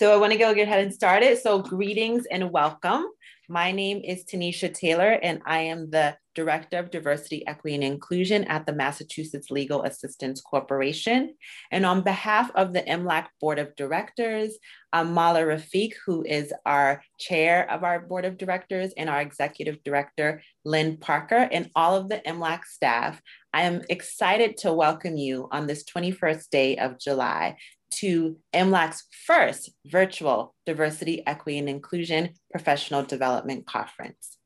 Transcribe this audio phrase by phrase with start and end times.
[0.00, 1.42] So I want to go ahead and start it.
[1.42, 3.04] So greetings and welcome.
[3.50, 8.44] My name is Tanisha Taylor, and I am the Director of Diversity, Equity, and Inclusion
[8.44, 11.34] at the Massachusetts Legal Assistance Corporation.
[11.70, 14.56] And on behalf of the MLAC Board of Directors,
[14.94, 19.82] um, Mala Rafik, who is our chair of our Board of Directors, and our Executive
[19.84, 23.20] Director, Lynn Parker, and all of the MLAC staff,
[23.52, 27.56] I am excited to welcome you on this 21st day of July
[27.90, 34.38] to MLAC's first virtual Diversity, Equity, and Inclusion Professional Development Conference.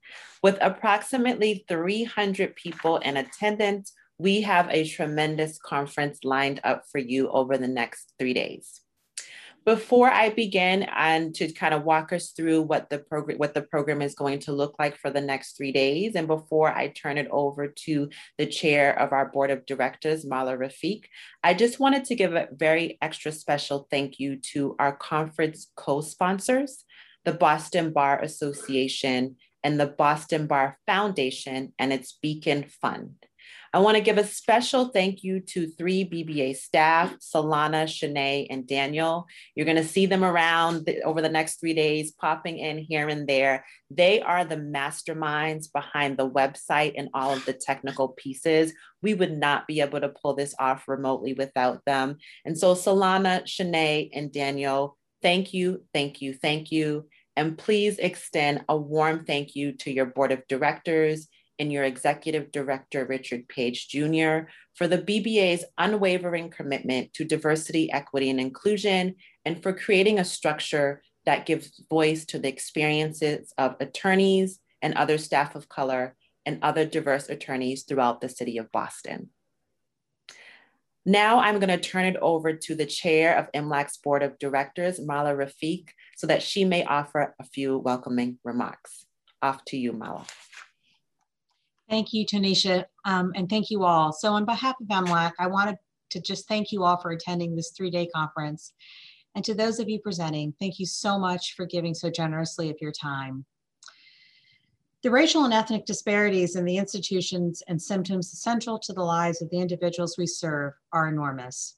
[0.43, 7.31] With approximately 300 people in attendance, we have a tremendous conference lined up for you
[7.31, 8.81] over the next three days.
[9.65, 13.63] Before I begin and to kind of walk us through what the program what the
[13.63, 17.17] program is going to look like for the next three days, and before I turn
[17.17, 21.05] it over to the chair of our board of directors, Mala Rafik,
[21.43, 26.85] I just wanted to give a very extra special thank you to our conference co-sponsors,
[27.25, 33.15] the Boston Bar Association and the Boston Bar Foundation and its Beacon Fund.
[33.75, 38.69] I want to give a special thank you to three BBA staff, Solana, Shanae, and
[38.69, 39.27] Daniel.
[39.57, 43.09] You're going to see them around the, over the next three days, popping in here
[43.09, 43.65] and there.
[43.91, 48.73] They are the masterminds behind the website and all of the technical pieces.
[49.03, 52.19] We would not be able to pull this off remotely without them.
[52.45, 57.09] And so Solana, Shanae, and Daniel, thank you, thank you, thank you.
[57.35, 61.27] And please extend a warm thank you to your board of directors
[61.59, 68.31] and your executive director, Richard Page Jr., for the BBA's unwavering commitment to diversity, equity,
[68.31, 74.59] and inclusion, and for creating a structure that gives voice to the experiences of attorneys
[74.83, 79.31] and other staff of color and other diverse attorneys throughout the city of Boston.
[81.07, 84.99] Now I'm going to turn it over to the chair of MLAC's board of directors,
[84.99, 89.05] Mala Rafik, so that she may offer a few welcoming remarks.
[89.43, 90.25] Off to you, Mala.
[91.89, 94.13] Thank you, Tanisha, um, and thank you all.
[94.13, 95.77] So on behalf of MLAC, I wanted
[96.11, 98.73] to just thank you all for attending this three-day conference.
[99.35, 102.77] And to those of you presenting, thank you so much for giving so generously of
[102.81, 103.45] your time.
[105.03, 109.51] The racial and ethnic disparities in the institutions and symptoms central to the lives of
[109.51, 111.77] the individuals we serve are enormous.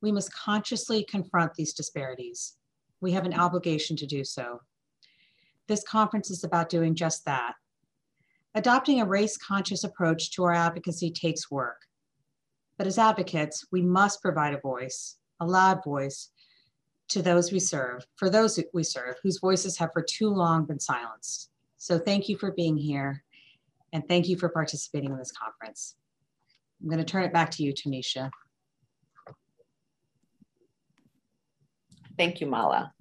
[0.00, 2.56] We must consciously confront these disparities.
[3.00, 4.62] We have an obligation to do so.
[5.68, 7.54] This conference is about doing just that
[8.56, 11.82] Adopting a race conscious approach to our advocacy takes work.
[12.78, 16.30] But as advocates, we must provide a voice, a loud voice,
[17.10, 20.80] to those we serve, for those we serve, whose voices have for too long been
[20.80, 21.50] silenced.
[21.76, 23.22] So thank you for being here,
[23.92, 25.94] and thank you for participating in this conference.
[26.80, 28.30] I'm going to turn it back to you, Tanisha.
[32.16, 32.94] Thank you, Mala.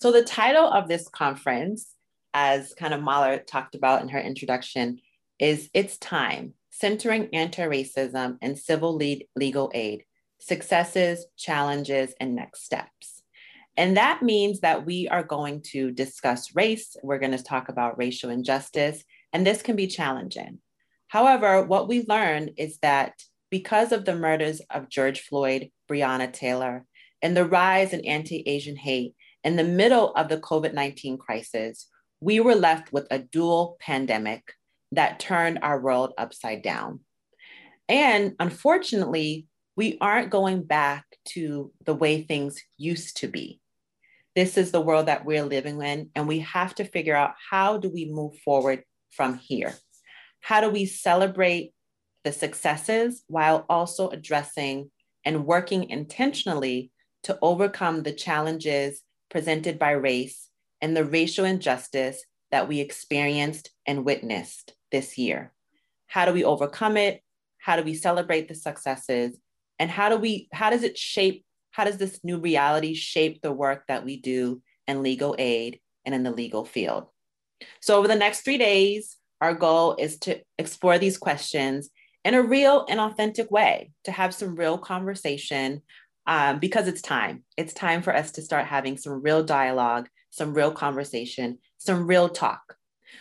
[0.00, 1.93] So the title of this conference
[2.34, 5.00] as kind of Mala talked about in her introduction,
[5.38, 10.04] is It's Time, Centering Anti-Racism and Civil lead, Legal Aid,
[10.40, 13.22] Successes, Challenges, and Next Steps.
[13.76, 17.98] And that means that we are going to discuss race, we're going to talk about
[17.98, 20.58] racial injustice, and this can be challenging.
[21.08, 23.14] However, what we learned is that
[23.50, 26.84] because of the murders of George Floyd, Breonna Taylor,
[27.22, 29.14] and the rise in anti Asian hate
[29.44, 31.88] in the middle of the COVID 19 crisis,
[32.24, 34.54] we were left with a dual pandemic
[34.92, 37.00] that turned our world upside down.
[37.86, 39.46] And unfortunately,
[39.76, 41.04] we aren't going back
[41.34, 43.60] to the way things used to be.
[44.34, 47.76] This is the world that we're living in, and we have to figure out how
[47.76, 49.74] do we move forward from here?
[50.40, 51.74] How do we celebrate
[52.24, 54.90] the successes while also addressing
[55.26, 56.90] and working intentionally
[57.24, 60.48] to overcome the challenges presented by race
[60.84, 65.50] and the racial injustice that we experienced and witnessed this year.
[66.08, 67.22] How do we overcome it?
[67.56, 69.34] How do we celebrate the successes?
[69.78, 73.50] And how do we, how does it shape, how does this new reality shape the
[73.50, 77.06] work that we do in legal aid and in the legal field?
[77.80, 81.88] So over the next three days, our goal is to explore these questions
[82.26, 85.80] in a real and authentic way, to have some real conversation
[86.26, 87.42] um, because it's time.
[87.56, 92.28] It's time for us to start having some real dialogue some real conversation, some real
[92.28, 92.76] talk.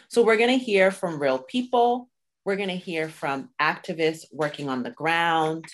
[0.10, 2.10] So we're going to hear from real people.
[2.44, 5.66] We're going to hear from activists working on the ground.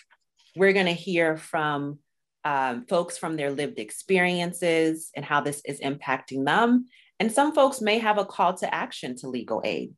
[0.55, 1.99] We're going to hear from
[2.43, 6.85] um, folks from their lived experiences and how this is impacting them.
[7.19, 9.93] And some folks may have a call to action to legal aid.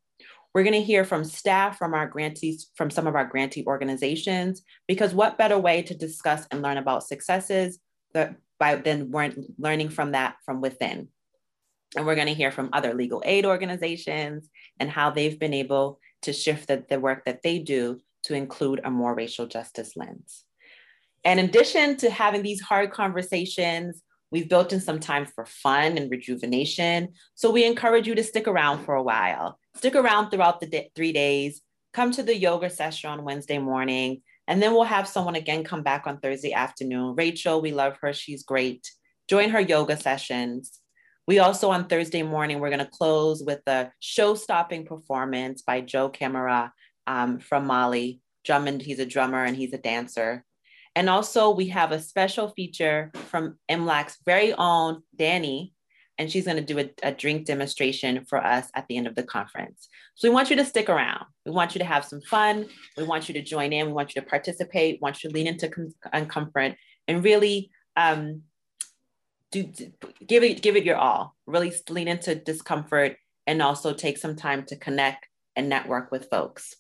[0.54, 4.64] We're going to hear from staff from our grantees, from some of our grantee organizations,
[4.88, 7.80] because what better way to discuss and learn about successes
[8.14, 9.12] the, by then
[9.58, 11.08] learning from that from within.
[11.96, 14.50] And we're going to hear from other legal aid organizations
[14.80, 18.82] and how they've been able to shift the, the work that they do to include
[18.84, 20.44] a more racial justice lens.
[21.24, 24.02] And in addition to having these hard conversations,
[24.32, 27.10] we've built in some time for fun and rejuvenation.
[27.36, 29.60] So we encourage you to stick around for a while.
[29.76, 31.62] Stick around throughout the three days.
[31.94, 34.22] Come to the yoga session on Wednesday morning.
[34.48, 37.16] And then we'll have someone again come back on Thursday afternoon.
[37.16, 38.14] Rachel, we love her.
[38.14, 38.90] She's great.
[39.28, 40.81] Join her yoga sessions.
[41.28, 45.82] We also on Thursday morning, we're going to close with a show stopping performance by
[45.82, 46.74] Joe Camara
[47.08, 48.20] um, from Mali.
[48.44, 50.44] Drummond, he's a drummer and he's a dancer.
[50.96, 55.74] And also, we have a special feature from MLAC's very own Danny,
[56.18, 59.16] and she's going to do a, a, drink demonstration for us at the end of
[59.16, 59.88] the conference.
[60.16, 61.26] So we want you to stick around.
[61.46, 62.68] We want you to have some fun.
[62.98, 63.88] We want you to join in.
[63.88, 64.96] We want you to participate.
[64.96, 66.52] We want you to lean into com-
[67.08, 68.42] and really um,
[69.52, 69.92] do, do,
[70.26, 71.36] give it give it your all.
[71.46, 76.76] Really lean into discomfort and also take some time to connect and network with folks.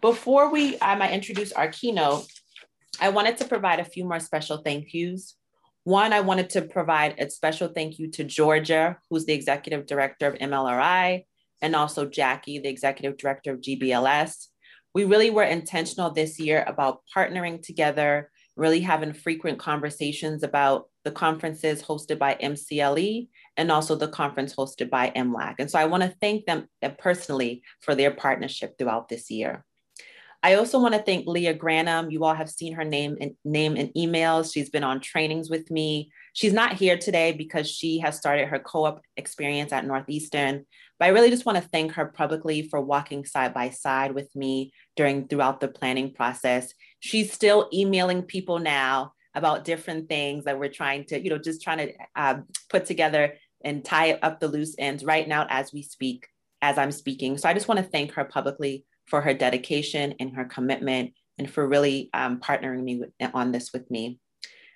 [0.00, 2.26] Before we I introduce our keynote,
[3.00, 5.36] I wanted to provide a few more special thank yous.
[5.84, 10.26] One, I wanted to provide a special thank you to Georgia, who's the executive director
[10.26, 11.24] of MLRI,
[11.62, 14.46] and also Jackie, the executive director of GBLS.
[14.94, 18.30] We really were intentional this year about partnering together,
[18.60, 23.26] really having frequent conversations about the conferences hosted by MCLE
[23.56, 25.54] and also the conference hosted by MLAC.
[25.58, 29.64] And so I want to thank them uh, personally for their partnership throughout this year.
[30.42, 32.12] I also want to thank Leah Granum.
[32.12, 34.52] You all have seen her name and name in emails.
[34.52, 36.10] She's been on trainings with me.
[36.32, 40.66] She's not here today because she has started her co-op experience at Northeastern.
[40.98, 44.34] But I really just want to thank her publicly for walking side by side with
[44.36, 46.72] me during throughout the planning process.
[47.00, 51.62] She's still emailing people now about different things that we're trying to, you know, just
[51.62, 52.38] trying to uh,
[52.68, 53.34] put together
[53.64, 56.26] and tie up the loose ends right now as we speak,
[56.62, 57.38] as I'm speaking.
[57.38, 61.50] So I just want to thank her publicly for her dedication and her commitment and
[61.50, 64.18] for really um, partnering me with, on this with me.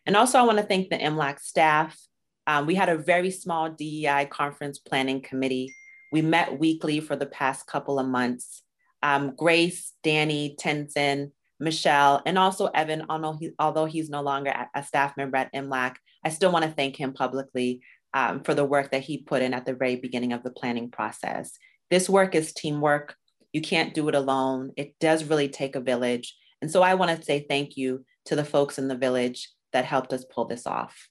[0.07, 1.99] And also I wanna thank the MLAC staff.
[2.47, 5.73] Um, we had a very small DEI conference planning committee.
[6.13, 8.63] We met weekly for the past couple of months.
[9.03, 14.83] Um, Grace, Danny, Tenzin, Michelle, and also Evan, although, he, although he's no longer a
[14.83, 19.03] staff member at MLAC, I still wanna thank him publicly um, for the work that
[19.03, 21.53] he put in at the very beginning of the planning process.
[21.91, 23.15] This work is teamwork.
[23.53, 24.73] You can't do it alone.
[24.77, 26.37] It does really take a village.
[26.63, 29.85] And so I want to say thank you to the folks in the village that
[29.85, 31.09] helped us pull this off.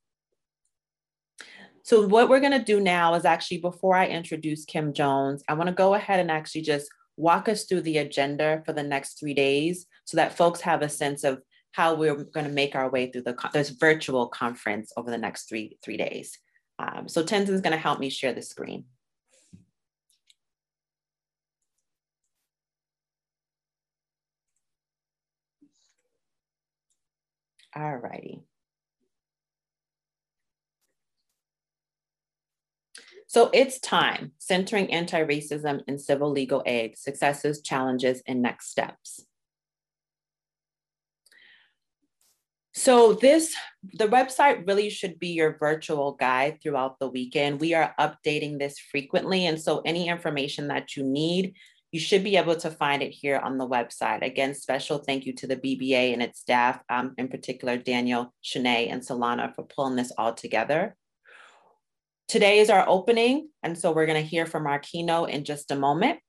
[1.83, 5.53] So what we're going to do now is actually before I introduce Kim Jones, I
[5.53, 9.19] want to go ahead and actually just walk us through the agenda for the next
[9.19, 11.41] three days so that folks have a sense of
[11.73, 15.49] how we're going to make our way through the this virtual conference over the next
[15.49, 16.39] three three days.
[16.79, 18.85] Um, so Tenzin's going to help me share the screen.
[27.75, 28.43] All righty.
[33.33, 39.25] So it's time, centering anti-racism in civil legal aid, successes, challenges, and next steps.
[42.75, 43.55] So this,
[43.93, 47.59] the website really should be your virtual guide throughout the weekend.
[47.59, 49.47] We are updating this frequently.
[49.47, 51.55] And so any information that you need,
[51.91, 54.23] you should be able to find it here on the website.
[54.23, 58.91] Again, special thank you to the BBA and its staff, um, in particular, Daniel, Shanae,
[58.91, 60.95] and Solana for pulling this all together.
[62.33, 65.75] Today is our opening, and so we're gonna hear from our keynote in just a
[65.75, 66.19] moment.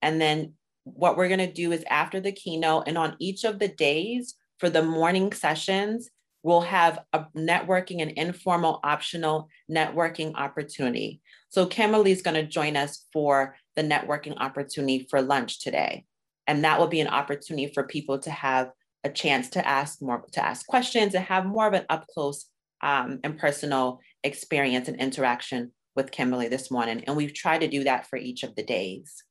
[0.00, 0.52] And then
[0.84, 4.70] what we're gonna do is after the keynote and on each of the days for
[4.70, 6.08] the morning sessions,
[6.44, 11.20] we'll have a networking and informal optional networking opportunity.
[11.48, 16.04] So Kimberly is gonna join us for the networking opportunity for lunch today.
[16.46, 18.70] And that will be an opportunity for people to have
[19.02, 22.46] a chance to ask more, to ask questions and have more of an up close
[22.82, 27.04] um, and personal experience and interaction with Kimberly this morning.
[27.06, 29.24] And we've tried to do that for each of the days.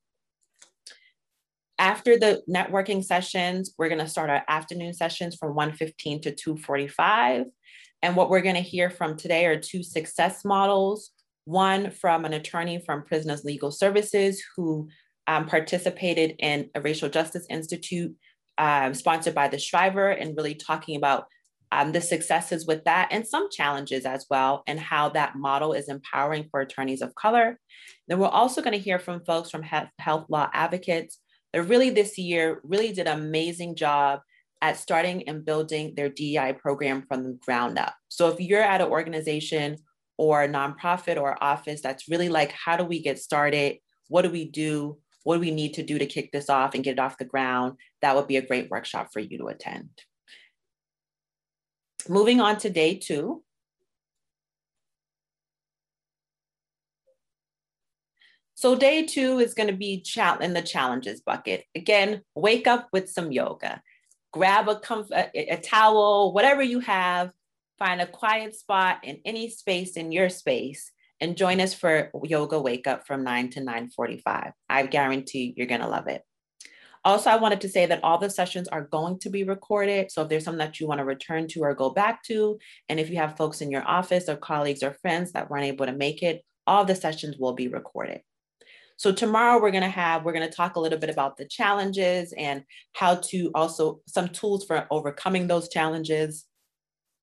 [1.79, 7.45] After the networking sessions, we're gonna start our afternoon sessions from 1.15 to 2.45.
[8.03, 11.11] And what we're gonna hear from today are two success models
[11.45, 14.87] one from an attorney from Prisoners Legal Services who
[15.27, 18.15] um, participated in a Racial Justice Institute
[18.57, 21.25] um, sponsored by the Shriver and really talking about
[21.71, 25.87] um, the successes with that and some challenges as well, and how that model is
[25.87, 27.59] empowering for attorneys of color.
[28.07, 31.19] Then we're also going to hear from folks from health law advocates
[31.53, 34.19] that really this year really did an amazing job
[34.61, 37.95] at starting and building their DEI program from the ground up.
[38.09, 39.77] So if you're at an organization
[40.17, 43.77] or a nonprofit or office that's really like, how do we get started?
[44.07, 44.99] What do we do?
[45.23, 47.25] What do we need to do to kick this off and get it off the
[47.25, 47.77] ground?
[48.01, 49.89] That would be a great workshop for you to attend.
[52.09, 53.43] Moving on to day two.
[58.55, 60.03] So day two is going to be
[60.41, 61.63] in the challenges bucket.
[61.73, 63.81] Again, wake up with some yoga.
[64.31, 64.79] Grab a,
[65.11, 67.31] a, a towel, whatever you have,
[67.79, 72.61] find a quiet spot in any space in your space and join us for yoga
[72.61, 74.51] wake up from 9 to 9:45.
[74.69, 76.21] I guarantee you're going to love it.
[77.03, 80.11] Also, I wanted to say that all the sessions are going to be recorded.
[80.11, 82.99] So if there's something that you want to return to or go back to, and
[82.99, 85.93] if you have folks in your office or colleagues or friends that weren't able to
[85.93, 88.21] make it, all the sessions will be recorded.
[88.97, 91.45] So tomorrow we're going to have, we're going to talk a little bit about the
[91.45, 96.45] challenges and how to also some tools for overcoming those challenges.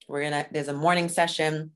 [0.08, 1.70] We're going to, there's a morning session.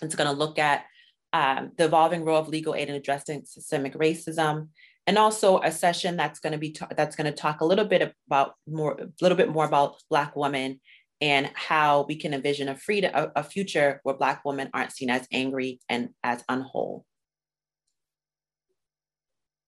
[0.00, 0.86] It's going to look at
[1.34, 4.68] um, the evolving role of legal aid in addressing systemic racism
[5.06, 8.14] and also a session that's going to be that's going to talk a little bit
[8.28, 10.80] about more a little bit more about black women
[11.20, 15.10] and how we can envision a freedom a, a future where black women aren't seen
[15.10, 17.04] as angry and as unwhole.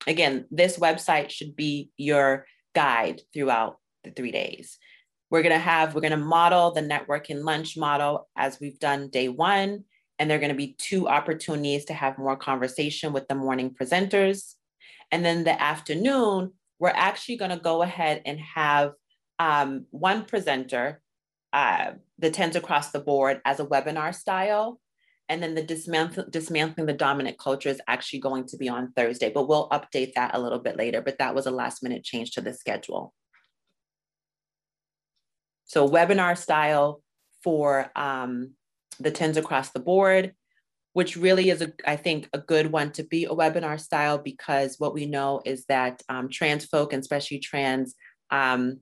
[0.06, 4.78] Again this website should be your guide throughout the three days.
[5.30, 9.08] We're going to have we're going to model the networking lunch model as we've done
[9.08, 9.84] day one
[10.20, 13.74] and there are going to be two opportunities to have more conversation with the morning
[13.74, 14.54] presenters
[15.14, 18.94] and then the afternoon, we're actually going to go ahead and have
[19.38, 21.00] um, one presenter,
[21.52, 24.80] uh, the TENS across the board as a webinar style.
[25.28, 29.30] And then the dismantling, dismantling the dominant culture is actually going to be on Thursday,
[29.32, 31.00] but we'll update that a little bit later.
[31.00, 33.14] But that was a last minute change to the schedule.
[35.64, 37.02] So webinar style
[37.44, 38.54] for um,
[38.98, 40.34] the TENS across the board
[40.94, 44.76] which really is, a, I think, a good one to be a webinar style because
[44.78, 47.94] what we know is that um, trans folk, and especially trans
[48.30, 48.78] um,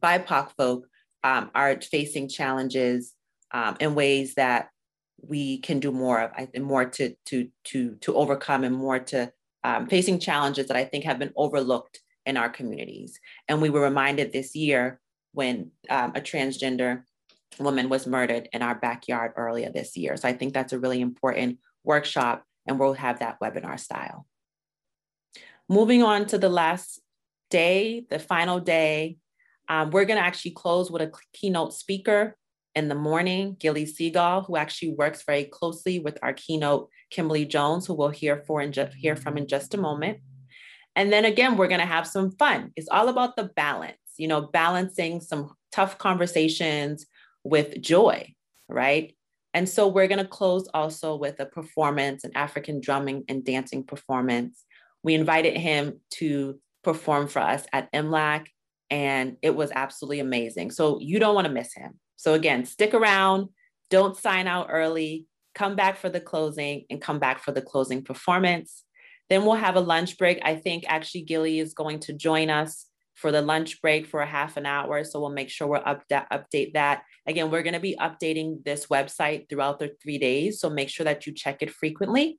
[0.00, 0.86] BIPOC folk,
[1.24, 3.14] um, are facing challenges
[3.52, 4.70] um, in ways that
[5.20, 9.00] we can do more of, I, and more to to to to overcome, and more
[9.00, 9.32] to
[9.64, 13.18] um, facing challenges that I think have been overlooked in our communities.
[13.48, 15.00] And we were reminded this year
[15.32, 17.02] when um, a transgender
[17.58, 20.16] woman was murdered in our backyard earlier this year.
[20.16, 24.26] So I think that's a really important workshop and we'll have that webinar style.
[25.68, 27.00] Moving on to the last
[27.50, 29.18] day, the final day,
[29.68, 32.36] um, we're gonna actually close with a keynote speaker
[32.74, 37.86] in the morning, Gilly Segal, who actually works very closely with our keynote, Kimberly Jones,
[37.86, 40.18] who we'll hear, for in hear from in just a moment.
[40.94, 42.72] And then again, we're gonna have some fun.
[42.76, 47.06] It's all about the balance, you know, balancing some tough conversations
[47.46, 48.34] with joy,
[48.68, 49.14] right?
[49.54, 53.84] And so we're going to close also with a performance, an African drumming and dancing
[53.84, 54.64] performance.
[55.02, 58.46] We invited him to perform for us at MLAC,
[58.90, 60.72] and it was absolutely amazing.
[60.72, 61.98] So you don't want to miss him.
[62.16, 63.48] So again, stick around,
[63.88, 68.02] don't sign out early, come back for the closing, and come back for the closing
[68.02, 68.82] performance.
[69.30, 70.40] Then we'll have a lunch break.
[70.44, 72.86] I think actually Gilly is going to join us
[73.16, 75.02] for the lunch break for a half an hour.
[75.02, 77.02] So we'll make sure we'll up update that.
[77.26, 80.60] Again, we're going to be updating this website throughout the three days.
[80.60, 82.38] So make sure that you check it frequently.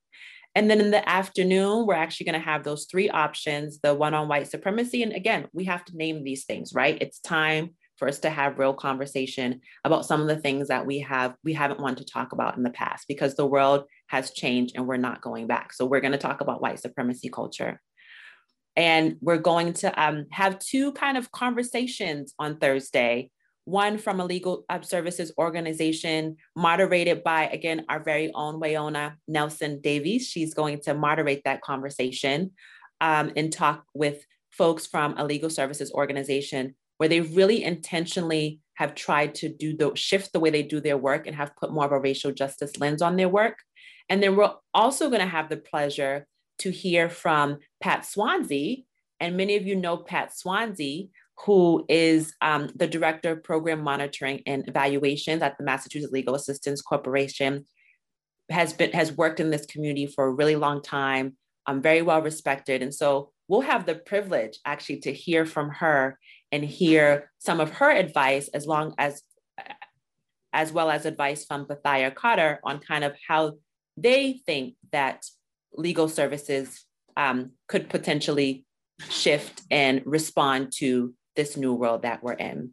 [0.56, 4.14] And then in the afternoon, we're actually going to have those three options the one
[4.14, 5.04] on white supremacy.
[5.04, 6.98] And again, we have to name these things, right?
[7.02, 11.00] It's time for us to have real conversation about some of the things that we
[11.00, 14.76] have we haven't wanted to talk about in the past because the world has changed
[14.76, 17.82] and we're not going back so we're going to talk about white supremacy culture
[18.78, 23.32] and we're going to um, have two kind of conversations on Thursday.
[23.66, 29.82] One from a legal uh, services organization moderated by, again, our very own Wayona Nelson
[29.82, 30.28] Davies.
[30.28, 32.52] She's going to moderate that conversation
[33.02, 38.94] um, and talk with folks from a legal services organization where they really intentionally have
[38.94, 41.86] tried to do the shift the way they do their work and have put more
[41.86, 43.58] of a racial justice lens on their work.
[44.08, 46.28] And then we're also going to have the pleasure
[46.60, 48.84] to hear from Pat Swansea.
[49.20, 51.06] And many of you know Pat Swansea,
[51.46, 56.82] who is um, the Director of Program Monitoring and Evaluations at the Massachusetts Legal Assistance
[56.82, 57.66] Corporation,
[58.50, 61.36] has been has worked in this community for a really long time,
[61.66, 62.82] um, very well respected.
[62.82, 66.18] And so we'll have the privilege actually to hear from her
[66.52, 69.22] and hear some of her advice as long as
[70.54, 73.54] as well as advice from Bethia Carter on kind of how
[73.96, 75.26] they think that
[75.74, 78.66] legal services um, could potentially
[79.10, 82.72] shift and respond to this new world that we're in.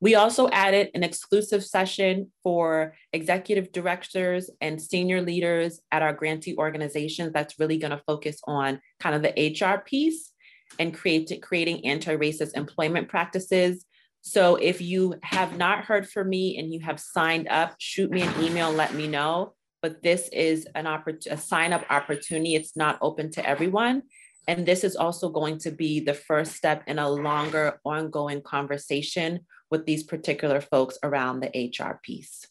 [0.00, 6.56] We also added an exclusive session for executive directors and senior leaders at our grantee
[6.58, 10.32] organizations that's really going to focus on kind of the HR piece
[10.78, 13.86] and create, creating anti-racist employment practices.
[14.20, 18.22] So if you have not heard from me and you have signed up, shoot me
[18.22, 19.54] an email, let me know.
[19.84, 22.54] But this is an oppor- a sign up opportunity.
[22.54, 24.04] It's not open to everyone.
[24.48, 29.40] And this is also going to be the first step in a longer ongoing conversation
[29.70, 32.46] with these particular folks around the HR piece.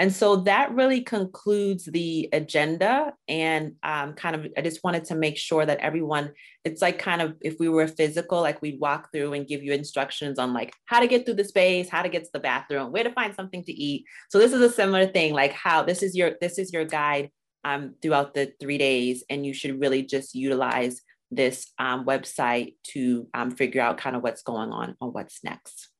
[0.00, 3.12] And so that really concludes the agenda.
[3.28, 6.32] And um, kind of, I just wanted to make sure that everyone,
[6.64, 9.74] it's like kind of if we were physical, like we'd walk through and give you
[9.74, 12.92] instructions on like how to get through the space, how to get to the bathroom,
[12.92, 14.06] where to find something to eat.
[14.30, 17.30] So this is a similar thing, like how this is your this is your guide
[17.64, 23.28] um, throughout the three days, and you should really just utilize this um, website to
[23.34, 25.90] um, figure out kind of what's going on or what's next.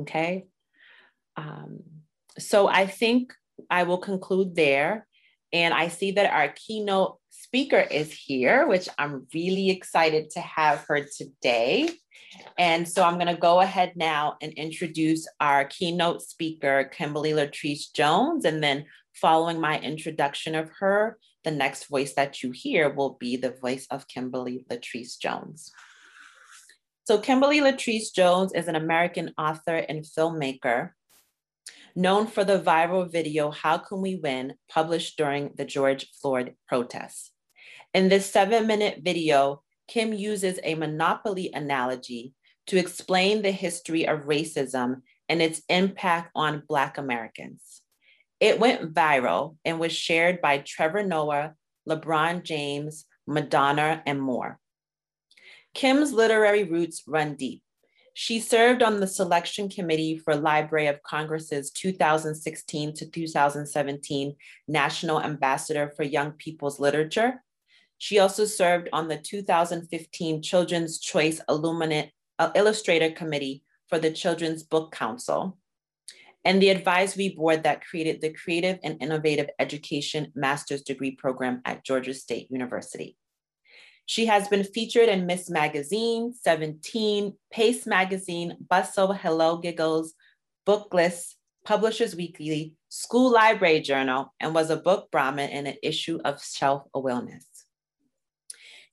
[0.00, 0.46] Okay.
[1.36, 1.78] Um,
[2.38, 3.32] so I think
[3.70, 5.06] I will conclude there.
[5.52, 10.84] And I see that our keynote speaker is here, which I'm really excited to have
[10.88, 11.90] her today.
[12.58, 17.92] And so I'm going to go ahead now and introduce our keynote speaker, Kimberly Latrice
[17.92, 18.44] Jones.
[18.44, 23.36] And then following my introduction of her, the next voice that you hear will be
[23.36, 25.70] the voice of Kimberly Latrice Jones.
[27.04, 30.90] So Kimberly Latrice Jones is an American author and filmmaker
[31.94, 37.30] known for the viral video, How Can We Win, published during the George Floyd protests.
[37.92, 42.34] In this seven minute video, Kim uses a monopoly analogy
[42.66, 47.82] to explain the history of racism and its impact on Black Americans.
[48.40, 51.54] It went viral and was shared by Trevor Noah,
[51.88, 54.58] LeBron James, Madonna, and more.
[55.72, 57.62] Kim's literary roots run deep.
[58.16, 64.36] She served on the selection committee for Library of Congress's 2016 to 2017
[64.68, 67.42] National Ambassador for Young People's Literature.
[67.98, 74.62] She also served on the 2015 Children's Choice Illuminate, uh, Illustrator Committee for the Children's
[74.62, 75.58] Book Council
[76.44, 81.84] and the advisory board that created the Creative and Innovative Education Master's Degree Program at
[81.84, 83.16] Georgia State University.
[84.06, 90.14] She has been featured in Miss Magazine, 17, Pace Magazine, Bustle, Hello Giggles,
[90.66, 96.44] Booklist, Publishers Weekly, School Library Journal, and was a book Brahmin in an issue of
[96.44, 97.46] Shelf Awareness.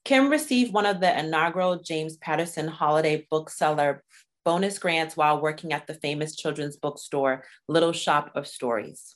[0.06, 4.04] Kim received one of the inaugural James Patterson Holiday Bookseller
[4.46, 9.16] bonus grants while working at the famous children's bookstore, Little Shop of Stories.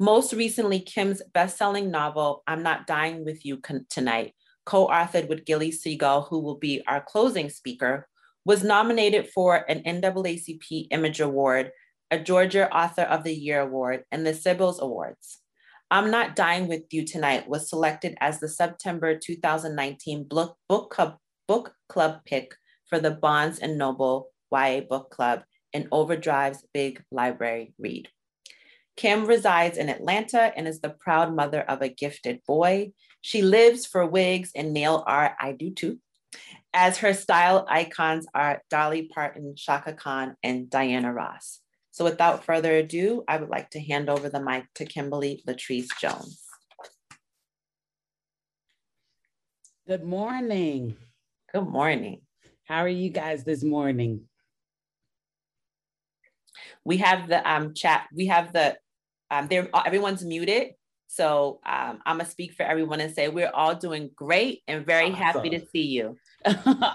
[0.00, 3.60] Most recently, Kim's best-selling novel, I'm Not Dying With You
[3.90, 4.34] Tonight,
[4.68, 8.06] co-authored with Gilly Segal, who will be our closing speaker,
[8.44, 11.70] was nominated for an NAACP Image Award,
[12.10, 15.38] a Georgia Author of the Year Award, and the Cybils Awards.
[15.90, 21.16] I'm Not Dying With You Tonight was selected as the September 2019 book, book, club,
[21.46, 22.54] book club pick
[22.90, 28.10] for the Barnes and Noble YA Book Club and Overdrive's Big Library Read.
[28.98, 32.92] Kim resides in Atlanta and is the proud mother of a gifted boy.
[33.28, 35.32] She lives for wigs and nail art.
[35.38, 35.98] I do too.
[36.72, 41.60] As her style icons are Dolly Parton, Chaka Khan, and Diana Ross.
[41.90, 45.88] So without further ado, I would like to hand over the mic to Kimberly Latrice
[46.00, 46.42] Jones.
[49.86, 50.96] Good morning.
[51.52, 52.22] Good morning.
[52.64, 54.22] How are you guys this morning?
[56.82, 58.78] We have the um, chat, we have the,
[59.30, 60.68] um, there, everyone's muted.
[61.10, 65.06] So um, I'm gonna speak for everyone and say we're all doing great and very
[65.06, 65.14] awesome.
[65.14, 66.18] happy to see you.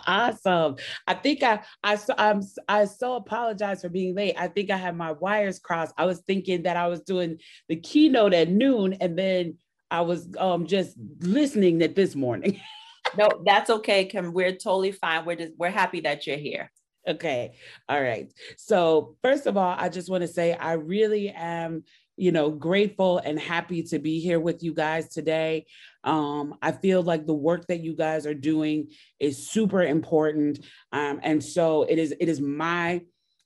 [0.08, 0.76] awesome.
[1.08, 4.36] I think I I I'm I so apologize for being late.
[4.38, 5.96] I think I had my wires crossed.
[5.98, 9.58] I was thinking that I was doing the keynote at noon, and then
[9.90, 12.62] I was um just listening that this morning.
[13.18, 14.32] no, that's okay, Kim.
[14.32, 15.26] We're totally fine.
[15.26, 16.72] We're just we're happy that you're here.
[17.08, 17.56] Okay.
[17.90, 18.32] All right.
[18.58, 21.84] So first of all, I just want to say I really am
[22.16, 25.66] you know, grateful and happy to be here with you guys today.
[26.04, 30.60] Um, I feel like the work that you guys are doing is super important.
[30.92, 33.02] Um, and so it is, it is my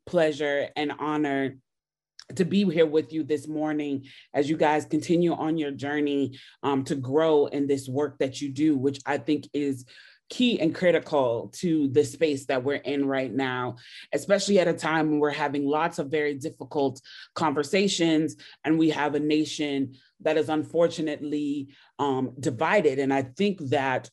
[0.06, 1.58] pleasure and honor
[2.36, 6.84] to be here with you this morning as you guys continue on your journey um,
[6.84, 9.86] to grow in this work that you do, which I think is
[10.30, 13.78] key and critical to the space that we're in right now,
[14.14, 17.02] especially at a time when we're having lots of very difficult
[17.34, 23.00] conversations and we have a nation that is unfortunately um, divided.
[23.00, 24.10] And I think that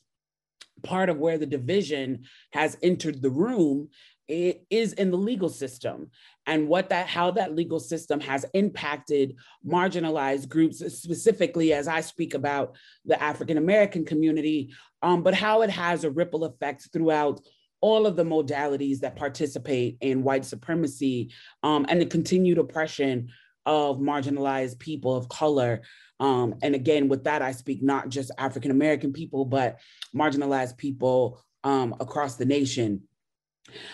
[0.83, 3.89] part of where the division has entered the room
[4.29, 6.11] is in the legal system
[6.47, 12.35] and what that how that legal system has impacted marginalized groups specifically as i speak
[12.35, 17.41] about the african american community um, but how it has a ripple effect throughout
[17.81, 21.31] all of the modalities that participate in white supremacy
[21.63, 23.29] um, and the continued oppression
[23.67, 25.83] of marginalized people of color.
[26.21, 29.81] Um, and again with that i speak not just african american people but
[30.15, 33.03] marginalized people um, across the nation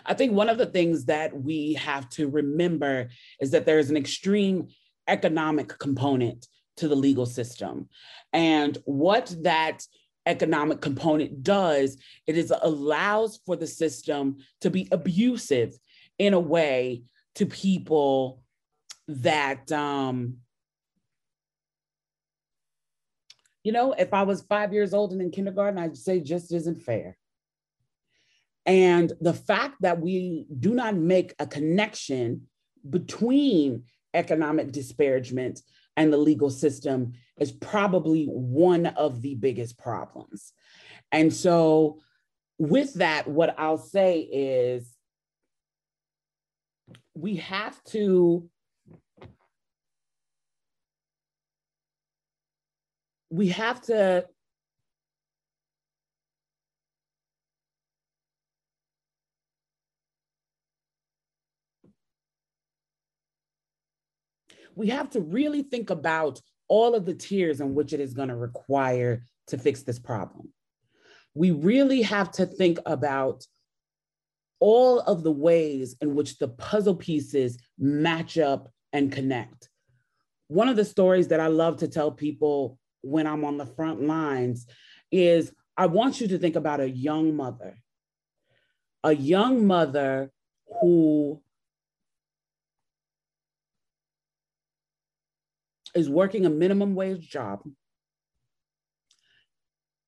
[0.04, 3.08] I think one of the things that we have to remember
[3.40, 4.68] is that there is an extreme
[5.08, 6.46] economic component
[6.78, 7.88] to the legal system.
[8.32, 9.86] And what that
[10.26, 15.74] economic component does, it is allows for the system to be abusive
[16.18, 17.02] in a way
[17.36, 18.42] to people
[19.08, 20.38] that um,
[23.62, 26.82] you know, if I was five years old and in kindergarten, I'd say just isn't
[26.82, 27.16] fair.
[28.66, 32.42] And the fact that we do not make a connection
[32.88, 35.60] between economic disparagement
[35.96, 40.52] and the legal system is probably one of the biggest problems.
[41.12, 42.00] And so,
[42.58, 44.94] with that, what I'll say is
[47.14, 48.48] we have to
[53.30, 54.26] we have to
[64.74, 68.28] we have to really think about all of the tiers in which it is going
[68.28, 70.52] to require to fix this problem.
[71.34, 73.44] We really have to think about
[74.60, 79.68] all of the ways in which the puzzle pieces match up and connect.
[80.48, 84.02] One of the stories that I love to tell people when I'm on the front
[84.02, 84.66] lines
[85.10, 87.78] is I want you to think about a young mother,
[89.02, 90.30] a young mother
[90.80, 91.40] who
[95.94, 97.60] is working a minimum wage job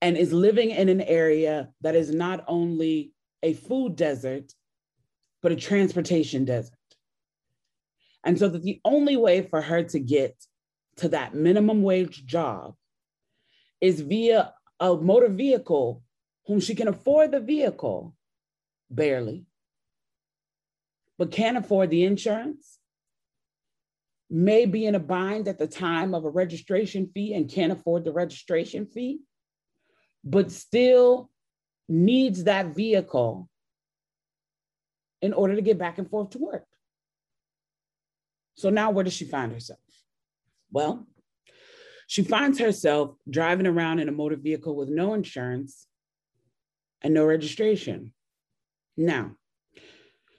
[0.01, 4.53] and is living in an area that is not only a food desert,
[5.43, 6.75] but a transportation desert.
[8.25, 10.37] And so that the only way for her to get
[10.97, 12.75] to that minimum wage job
[13.81, 16.03] is via a motor vehicle
[16.47, 18.15] whom she can afford the vehicle
[18.91, 19.47] barely,
[21.19, 22.72] but can't afford the insurance,
[24.33, 28.03] may be in a bind at the time of a registration fee and can't afford
[28.03, 29.21] the registration fee,
[30.25, 31.31] but still
[31.87, 33.47] needs that vehicle
[35.21, 36.65] in order to get back and forth to work.
[38.55, 39.79] So now where does she find herself?
[40.71, 41.07] Well,
[42.07, 45.87] she finds herself driving around in a motor vehicle with no insurance
[47.03, 48.15] and no registration.
[48.97, 49.33] Now,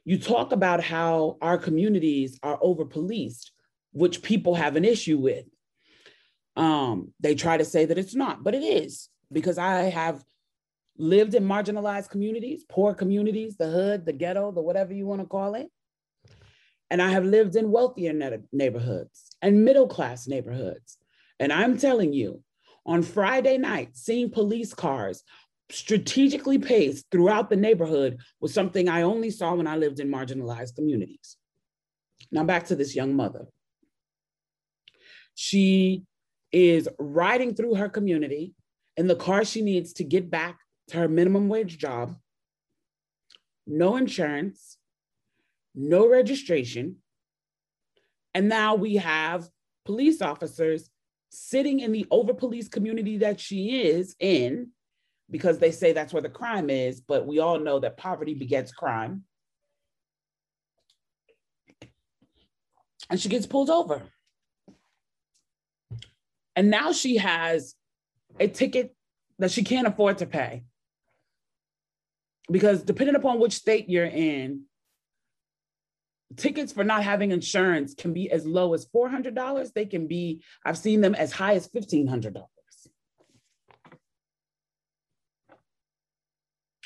[0.03, 3.52] you talk about how our communities are over policed
[3.93, 5.45] which people have an issue with.
[6.55, 10.23] Um, they try to say that it's not, but it is because I have
[10.97, 15.27] lived in marginalized communities, poor communities, the hood, the ghetto, the whatever you want to
[15.27, 15.67] call it.
[16.91, 18.13] And I have lived in wealthier
[18.51, 20.97] neighborhoods and middle class neighborhoods.
[21.39, 22.43] And I'm telling you,
[22.85, 25.23] on Friday night, seeing police cars
[25.71, 30.75] strategically paced throughout the neighborhood was something I only saw when I lived in marginalized
[30.75, 31.37] communities.
[32.31, 33.47] Now, back to this young mother.
[35.35, 36.03] She
[36.51, 38.53] is riding through her community
[38.97, 42.15] in the car she needs to get back to her minimum wage job.
[43.65, 44.77] No insurance,
[45.73, 46.97] no registration.
[48.35, 49.47] And now we have
[49.85, 50.89] police officers
[51.29, 54.69] sitting in the over police community that she is in
[55.31, 58.71] because they say that's where the crime is, but we all know that poverty begets
[58.71, 59.23] crime.
[63.09, 64.01] And she gets pulled over.
[66.55, 67.75] And now she has
[68.39, 68.95] a ticket
[69.39, 70.63] that she can't afford to pay.
[72.51, 74.63] Because depending upon which state you're in,
[76.35, 79.73] tickets for not having insurance can be as low as $400.
[79.73, 82.43] They can be, I've seen them as high as $1,500.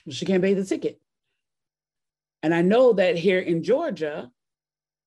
[0.09, 1.01] She can't pay the ticket.
[2.41, 4.31] And I know that here in Georgia,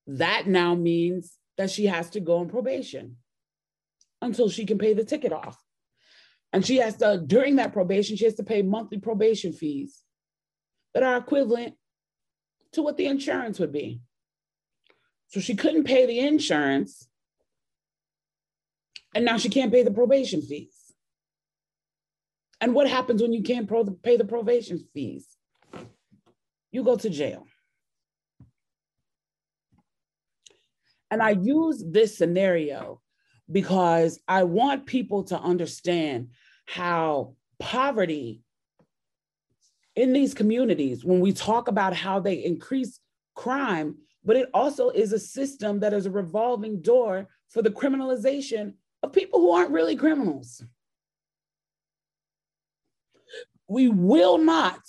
[0.06, 3.16] that now means that she has to go on probation
[4.22, 5.58] until she can pay the ticket off.
[6.52, 10.02] And she has to, during that probation, she has to pay monthly probation fees
[10.94, 11.74] that are equivalent
[12.72, 14.00] to what the insurance would be.
[15.28, 17.08] So she couldn't pay the insurance.
[19.14, 20.74] And now she can't pay the probation fees.
[22.60, 25.26] And what happens when you can't pro- pay the probation fees?
[26.72, 27.46] You go to jail.
[31.10, 33.00] And I use this scenario
[33.50, 36.28] because I want people to understand
[36.66, 38.42] how poverty
[39.96, 43.00] in these communities, when we talk about how they increase
[43.34, 48.74] crime, but it also is a system that is a revolving door for the criminalization
[49.02, 50.62] of people who aren't really criminals.
[53.66, 54.80] We will not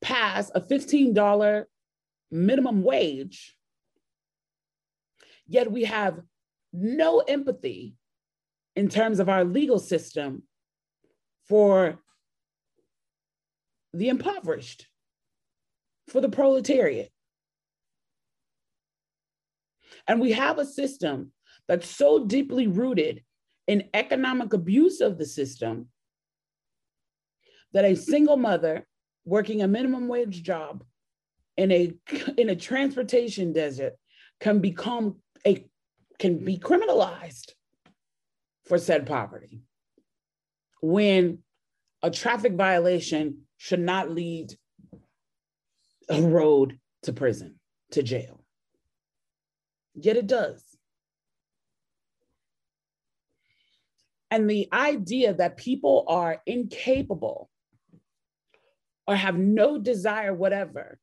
[0.00, 1.64] pass a $15
[2.30, 3.56] minimum wage,
[5.46, 6.20] yet we have
[6.76, 7.94] no empathy
[8.74, 10.42] in terms of our legal system
[11.48, 11.98] for
[13.94, 14.86] the impoverished,
[16.08, 17.10] for the proletariat.
[20.06, 21.32] And we have a system
[21.66, 23.24] that's so deeply rooted
[23.66, 25.88] in economic abuse of the system
[27.72, 28.86] that a single mother
[29.24, 30.84] working a minimum wage job
[31.56, 31.92] in a
[32.36, 33.94] in a transportation desert
[34.40, 35.66] can become a
[36.18, 37.52] can be criminalized
[38.64, 39.62] for said poverty
[40.80, 41.38] when
[42.02, 44.54] a traffic violation should not lead
[46.08, 47.58] a road to prison
[47.92, 48.44] to jail.
[49.94, 50.62] Yet it does.
[54.30, 57.48] And the idea that people are incapable
[59.06, 60.98] or have no desire whatever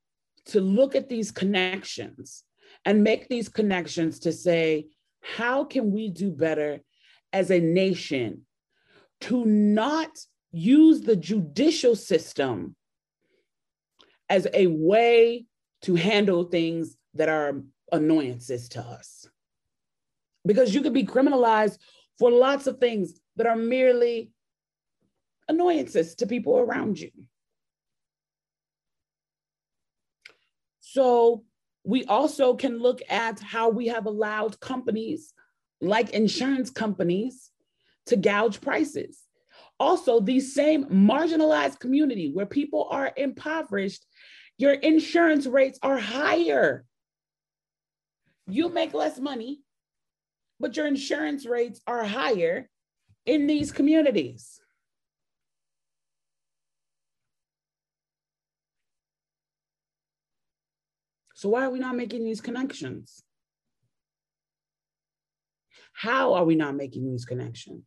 [0.47, 2.43] to look at these connections
[2.86, 4.88] and make these connections to say,
[5.23, 6.81] how can we do better
[7.31, 8.45] as a nation
[9.21, 10.09] to not
[10.51, 12.75] use the judicial system
[14.29, 15.45] as a way
[15.81, 19.25] to handle things that are annoyances to us?
[20.45, 21.77] Because you could be criminalized
[22.19, 24.29] for lots of things that are merely
[25.47, 27.12] annoyances to people around you.
[30.81, 31.43] So
[31.84, 35.34] we also can look at how we have allowed companies
[35.82, 37.52] like insurance companies
[38.06, 39.19] to gouge prices.
[39.80, 44.06] Also, these same marginalized community where people are impoverished,
[44.58, 46.86] your insurance rates are higher.
[48.48, 49.62] You make less money,
[50.60, 52.69] but your insurance rates are higher
[53.26, 54.60] in these communities.
[61.43, 63.21] So why are we not making these connections?
[65.91, 67.84] How are we not making these connections?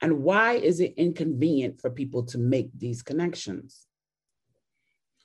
[0.00, 3.88] And why is it inconvenient for people to make these connections?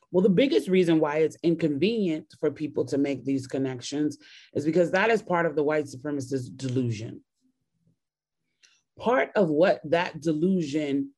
[0.10, 4.17] Well, the biggest reason why it's inconvenient for people to make these connections
[4.55, 7.21] is because that is part of the white supremacist delusion.
[8.97, 11.12] Part of what that delusion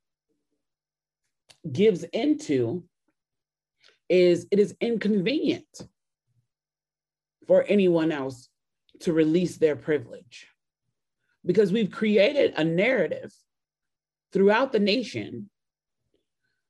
[1.71, 2.83] gives into
[4.09, 5.87] is it is inconvenient
[7.47, 8.49] for anyone else
[9.01, 10.47] to release their privilege.
[11.45, 13.33] Because we've created a narrative
[14.31, 15.49] throughout the nation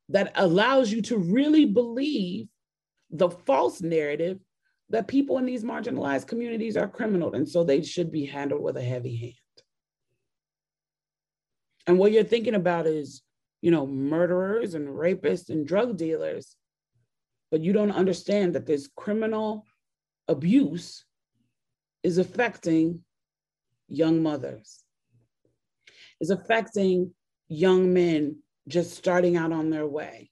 [0.10, 2.48] that allows you to really believe
[3.10, 4.40] the false narrative
[4.90, 8.78] that people in these marginalized communities are criminal and so they should be handled with
[8.78, 9.34] a heavy hand.
[11.88, 13.22] And what you're thinking about is,
[13.62, 16.56] you know, murderers and rapists and drug dealers,
[17.50, 19.66] but you don't understand that this criminal
[20.32, 21.06] abuse
[22.04, 23.02] is affecting
[23.88, 24.80] young mothers,
[26.20, 27.14] is affecting
[27.50, 30.32] young men just starting out on their way.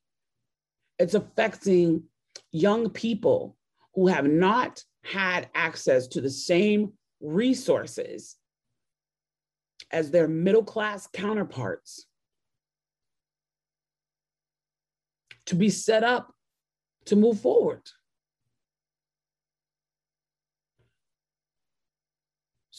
[0.97, 2.03] It's affecting
[2.51, 3.57] young people
[3.93, 8.37] who have not had access to the same resources
[9.91, 12.05] as their middle class counterparts
[15.47, 16.33] to be set up
[17.05, 17.81] to move forward.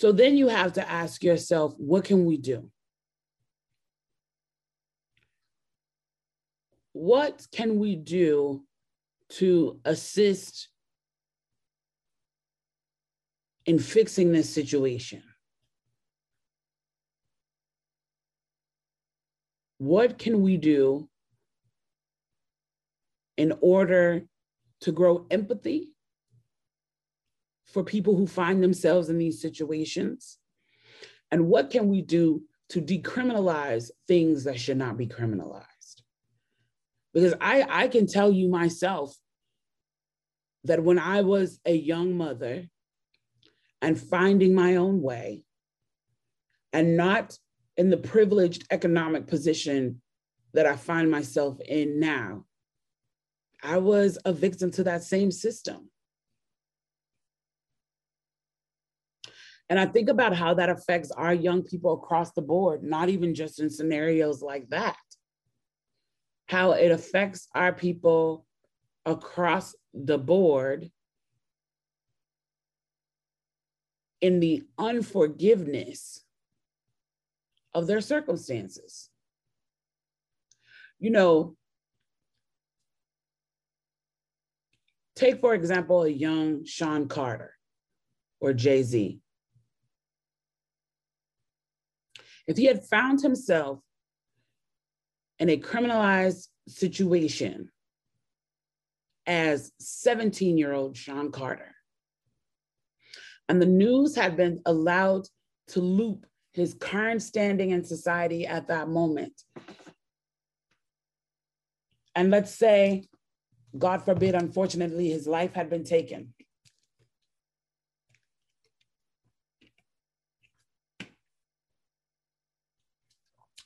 [0.00, 2.70] So then you have to ask yourself, what can we do?
[6.94, 8.64] What can we do
[9.32, 10.70] to assist
[13.66, 15.22] in fixing this situation?
[19.76, 21.10] What can we do
[23.36, 24.22] in order
[24.80, 25.89] to grow empathy
[27.72, 30.38] for people who find themselves in these situations?
[31.30, 36.02] And what can we do to decriminalize things that should not be criminalized?
[37.12, 39.16] Because I, I can tell you myself
[40.64, 42.64] that when I was a young mother
[43.82, 45.44] and finding my own way
[46.72, 47.36] and not
[47.76, 50.02] in the privileged economic position
[50.52, 52.44] that I find myself in now,
[53.62, 55.89] I was a victim to that same system.
[59.70, 63.36] And I think about how that affects our young people across the board, not even
[63.36, 64.96] just in scenarios like that.
[66.46, 68.44] How it affects our people
[69.06, 70.90] across the board
[74.20, 76.24] in the unforgiveness
[77.72, 79.08] of their circumstances.
[80.98, 81.56] You know,
[85.14, 87.54] take for example a young Shawn Carter
[88.40, 89.20] or Jay Z.
[92.50, 93.78] If he had found himself
[95.38, 97.70] in a criminalized situation
[99.24, 101.76] as 17 year old Shawn Carter,
[103.48, 105.28] and the news had been allowed
[105.68, 109.44] to loop his current standing in society at that moment.
[112.16, 113.04] And let's say,
[113.78, 116.34] God forbid, unfortunately, his life had been taken.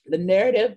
[0.06, 0.76] The narrative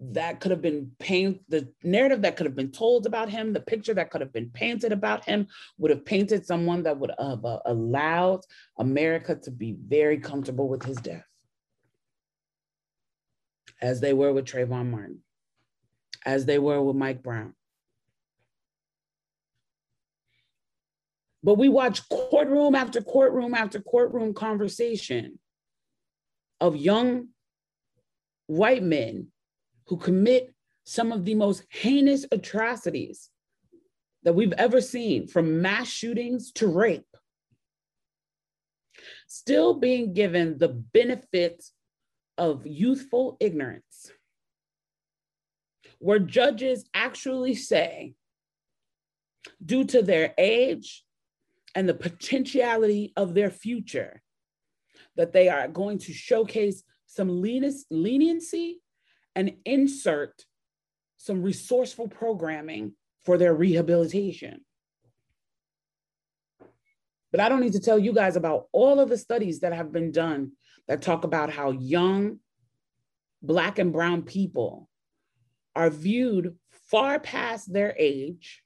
[0.00, 3.60] that could have been painted, the narrative that could have been told about him, the
[3.60, 5.46] picture that could have been painted about him
[5.78, 8.40] would have painted someone that would have uh, allowed
[8.78, 11.26] America to be very comfortable with his death,
[13.80, 15.20] as they were with Trayvon Martin,
[16.24, 17.54] as they were with Mike Brown.
[21.42, 25.38] But we watch courtroom after courtroom after courtroom conversation
[26.58, 27.28] of young
[28.46, 29.28] white men
[29.86, 30.54] who commit
[30.84, 33.30] some of the most heinous atrocities
[34.22, 37.16] that we've ever seen, from mass shootings to rape,
[39.26, 41.64] still being given the benefit
[42.38, 44.10] of youthful ignorance,
[45.98, 48.14] where judges actually say,
[49.64, 51.04] due to their age
[51.74, 54.22] and the potentiality of their future,
[55.16, 56.82] that they are going to showcase
[57.14, 57.42] some
[57.90, 58.80] leniency
[59.34, 60.44] and insert
[61.16, 62.92] some resourceful programming
[63.24, 64.64] for their rehabilitation.
[67.30, 69.90] But I don't need to tell you guys about all of the studies that have
[69.90, 70.52] been done
[70.86, 72.38] that talk about how young
[73.42, 74.88] Black and Brown people
[75.74, 76.56] are viewed
[76.90, 78.62] far past their age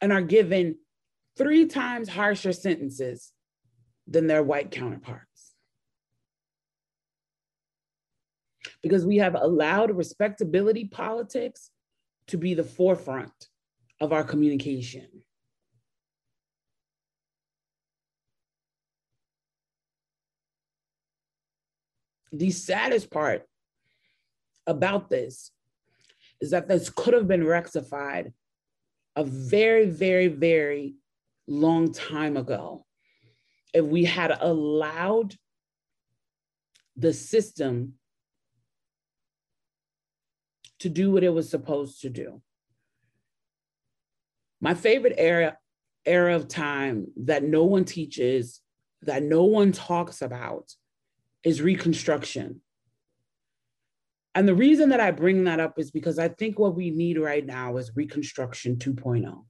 [0.00, 0.76] and are given
[1.36, 3.32] three times harsher sentences
[4.06, 5.26] than their white counterparts.
[8.86, 11.72] because we have allowed respectability politics
[12.28, 13.48] to be the forefront
[14.00, 15.08] of our communication.
[22.32, 23.42] The saddest part
[24.68, 25.50] about this
[26.40, 28.32] is that this could have been rectified
[29.16, 30.94] a very, very, very
[31.48, 32.85] long time ago
[33.72, 35.34] if we had allowed
[36.96, 37.94] the system
[40.80, 42.42] to do what it was supposed to do.
[44.60, 45.56] My favorite era,
[46.04, 48.60] era of time that no one teaches,
[49.02, 50.72] that no one talks about,
[51.44, 52.60] is Reconstruction.
[54.34, 57.18] And the reason that I bring that up is because I think what we need
[57.18, 59.44] right now is Reconstruction 2.0.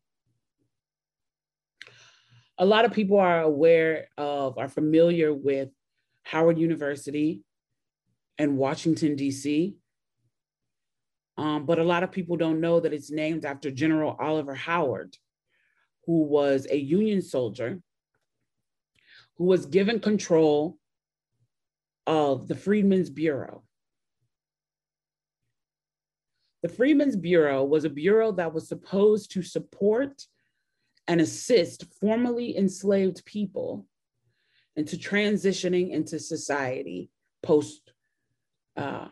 [2.59, 5.69] A lot of people are aware of, are familiar with
[6.23, 7.43] Howard University
[8.39, 9.77] and Washington, D.C.
[11.37, 15.17] Um, but a lot of people don't know that it's named after General Oliver Howard,
[16.07, 17.81] who was a Union soldier
[19.37, 20.79] who was given control
[22.07, 23.63] of the Freedmen's Bureau.
[26.63, 30.23] The Freedmen's Bureau was a bureau that was supposed to support
[31.09, 33.87] and assist formerly enslaved people
[34.75, 37.11] into transitioning into society
[37.43, 37.93] post
[38.77, 39.09] uh,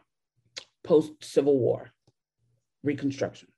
[0.83, 1.91] post Civil War.
[2.83, 3.49] Reconstruction.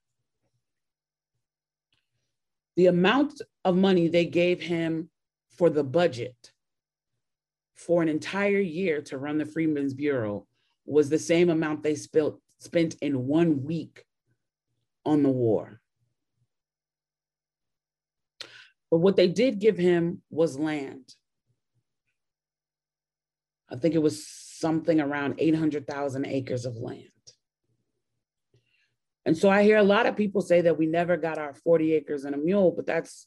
[2.76, 5.10] The amount of money they gave him
[5.56, 6.52] for the budget
[7.74, 10.46] for an entire year to run the Freedmen's Bureau
[10.84, 14.04] was the same amount they spent, spent in one week
[15.04, 15.80] on the war.
[18.90, 21.14] But what they did give him was land.
[23.70, 27.08] I think it was something around 800,000 acres of land.
[29.24, 31.94] And so I hear a lot of people say that we never got our 40
[31.94, 33.26] acres and a mule, but that's,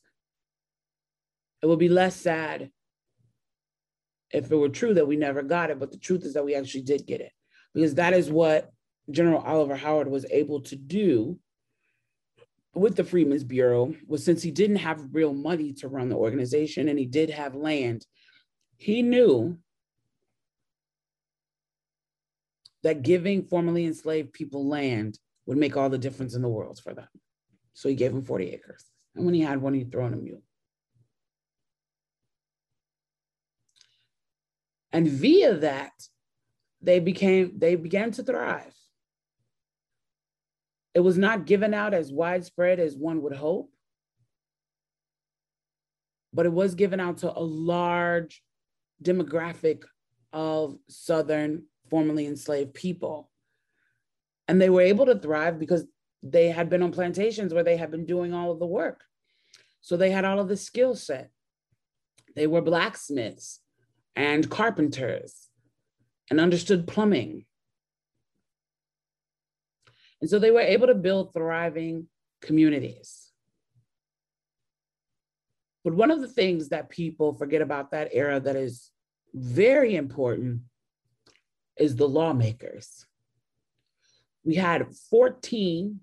[1.62, 2.72] it would be less sad
[4.32, 5.80] if it were true that we never got it.
[5.80, 7.34] But the truth is that we actually did get it
[7.74, 8.72] because that is what
[9.12, 11.38] General Oliver Howard was able to do
[12.74, 16.88] with the Freedmen's Bureau was since he didn't have real money to run the organization
[16.88, 18.06] and he did have land,
[18.78, 19.58] he knew
[22.84, 26.94] that giving formerly enslaved people land would make all the difference in the world for
[26.94, 27.08] them.
[27.74, 28.86] So he gave them 40 acres.
[29.16, 30.44] And when he had one, he'd throw in a mule.
[34.92, 35.92] And via that,
[36.82, 38.74] they became, they began to thrive.
[40.94, 43.72] It was not given out as widespread as one would hope,
[46.34, 48.44] but it was given out to a large
[49.04, 49.84] demographic
[50.34, 53.30] of Southern formerly enslaved people.
[54.48, 55.86] And they were able to thrive because
[56.24, 59.04] they had been on plantations where they had been doing all of the work.
[59.82, 61.30] So they had all of the skill set.
[62.36, 63.60] They were blacksmiths
[64.16, 65.48] and carpenters
[66.30, 67.46] and understood plumbing.
[70.22, 72.08] And so they were able to build thriving
[72.42, 73.32] communities.
[75.84, 78.92] But one of the things that people forget about that era that is
[79.34, 80.62] very important
[81.78, 83.06] is the lawmakers.
[84.44, 86.02] We had 14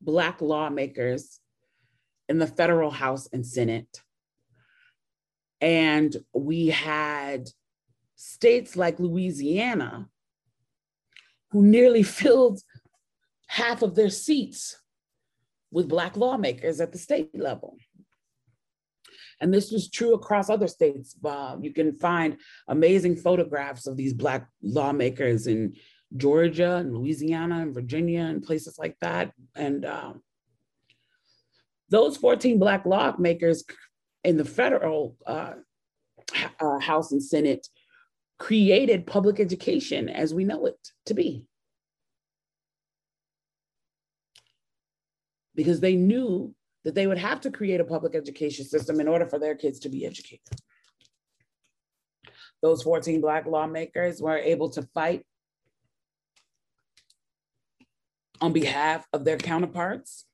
[0.00, 1.40] Black lawmakers
[2.28, 4.02] in the federal House and Senate.
[5.60, 7.48] And we had
[8.14, 10.08] states like Louisiana
[11.50, 12.60] who nearly filled
[13.56, 14.76] half of their seats
[15.70, 17.78] with Black lawmakers at the state level.
[19.40, 21.16] And this was true across other states.
[21.24, 22.36] Uh, you can find
[22.68, 25.74] amazing photographs of these Black lawmakers in
[26.18, 29.32] Georgia and Louisiana and Virginia and places like that.
[29.54, 30.22] And um,
[31.88, 33.64] those 14 Black lawmakers
[34.22, 35.54] in the federal uh,
[36.60, 37.66] uh, House and Senate
[38.38, 40.76] created public education as we know it
[41.06, 41.46] to be.
[45.56, 46.54] Because they knew
[46.84, 49.80] that they would have to create a public education system in order for their kids
[49.80, 50.60] to be educated.
[52.62, 55.24] Those 14 Black lawmakers were able to fight
[58.40, 60.26] on behalf of their counterparts.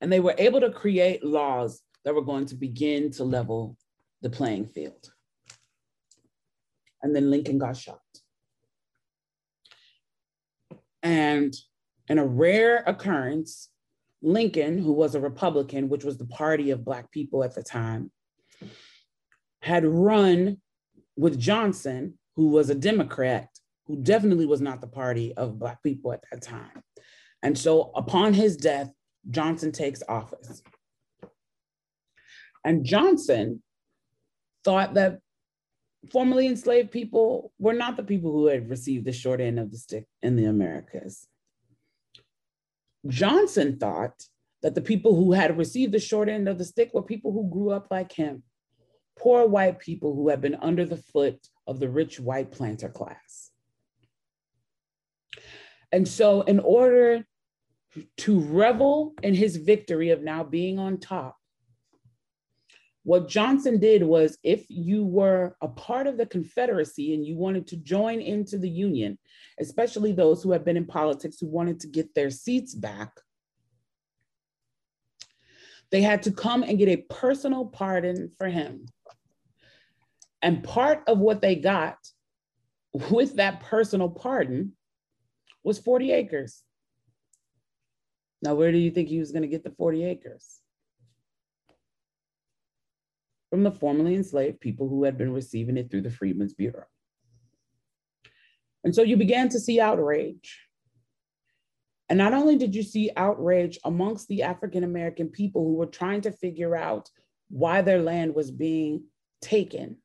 [0.00, 3.76] And they were able to create laws that were going to begin to level
[4.22, 5.12] the playing field.
[7.02, 8.00] And then Lincoln got shot.
[11.02, 11.54] And
[12.08, 13.68] in a rare occurrence,
[14.22, 18.10] Lincoln, who was a Republican, which was the party of Black people at the time,
[19.60, 20.58] had run
[21.16, 23.48] with Johnson, who was a Democrat,
[23.86, 26.82] who definitely was not the party of Black people at that time.
[27.42, 28.92] And so upon his death,
[29.28, 30.62] Johnson takes office.
[32.64, 33.62] And Johnson
[34.64, 35.18] thought that
[36.10, 39.78] formerly enslaved people were not the people who had received the short end of the
[39.78, 41.26] stick in the Americas.
[43.06, 44.24] Johnson thought
[44.62, 47.50] that the people who had received the short end of the stick were people who
[47.50, 48.42] grew up like him,
[49.18, 53.50] poor white people who had been under the foot of the rich white planter class.
[55.90, 57.26] And so, in order
[58.18, 61.36] to revel in his victory of now being on top,
[63.04, 67.66] what Johnson did was if you were a part of the Confederacy and you wanted
[67.68, 69.18] to join into the Union,
[69.58, 73.10] especially those who have been in politics who wanted to get their seats back,
[75.90, 78.86] they had to come and get a personal pardon for him.
[80.40, 81.98] And part of what they got
[83.10, 84.72] with that personal pardon
[85.64, 86.62] was 40 acres.
[88.42, 90.61] Now, where do you think he was going to get the 40 acres?
[93.52, 96.86] From the formerly enslaved people who had been receiving it through the Freedmen's Bureau.
[98.82, 100.58] And so you began to see outrage.
[102.08, 106.22] And not only did you see outrage amongst the African American people who were trying
[106.22, 107.10] to figure out
[107.50, 109.04] why their land was being
[109.42, 109.98] taken,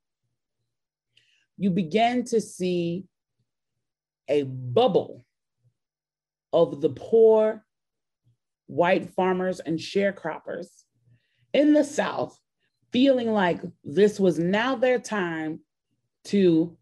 [1.57, 3.05] you began to see
[4.27, 5.25] a bubble
[6.51, 7.63] of the poor
[8.65, 10.67] white farmers and sharecroppers
[11.53, 12.37] in the South
[12.91, 15.59] feeling like this was now their time
[16.25, 16.77] to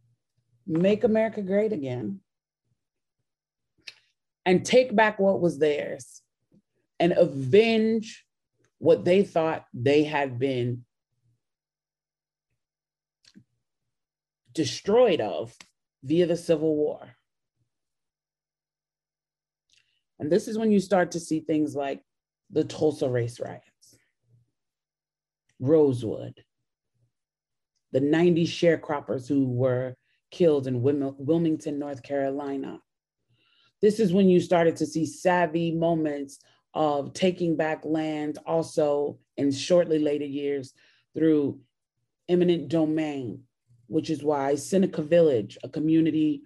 [0.67, 2.19] make America great again
[4.45, 6.21] and take back what was theirs
[6.99, 8.25] and avenge
[8.77, 10.85] what they thought they had been
[14.53, 15.55] destroyed of
[16.03, 17.15] via the Civil War.
[20.19, 22.01] And this is when you start to see things like
[22.51, 23.63] the Tulsa race riot
[25.59, 26.43] Rosewood,
[27.91, 29.95] the 90 sharecroppers who were
[30.31, 32.79] killed in Wilmington, North Carolina.
[33.81, 36.39] This is when you started to see savvy moments
[36.73, 40.73] of taking back land also in shortly later years
[41.13, 41.59] through
[42.27, 43.43] eminent domain,
[43.87, 46.43] which is why Seneca Village, a community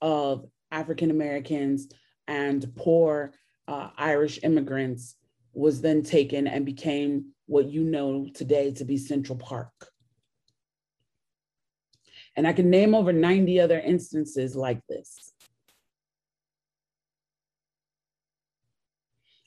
[0.00, 1.88] of African Americans
[2.28, 3.32] and poor
[3.66, 5.16] uh, Irish immigrants,
[5.52, 9.70] was then taken and became what you know today to be Central Park.
[12.34, 15.32] And I can name over 90 other instances like this.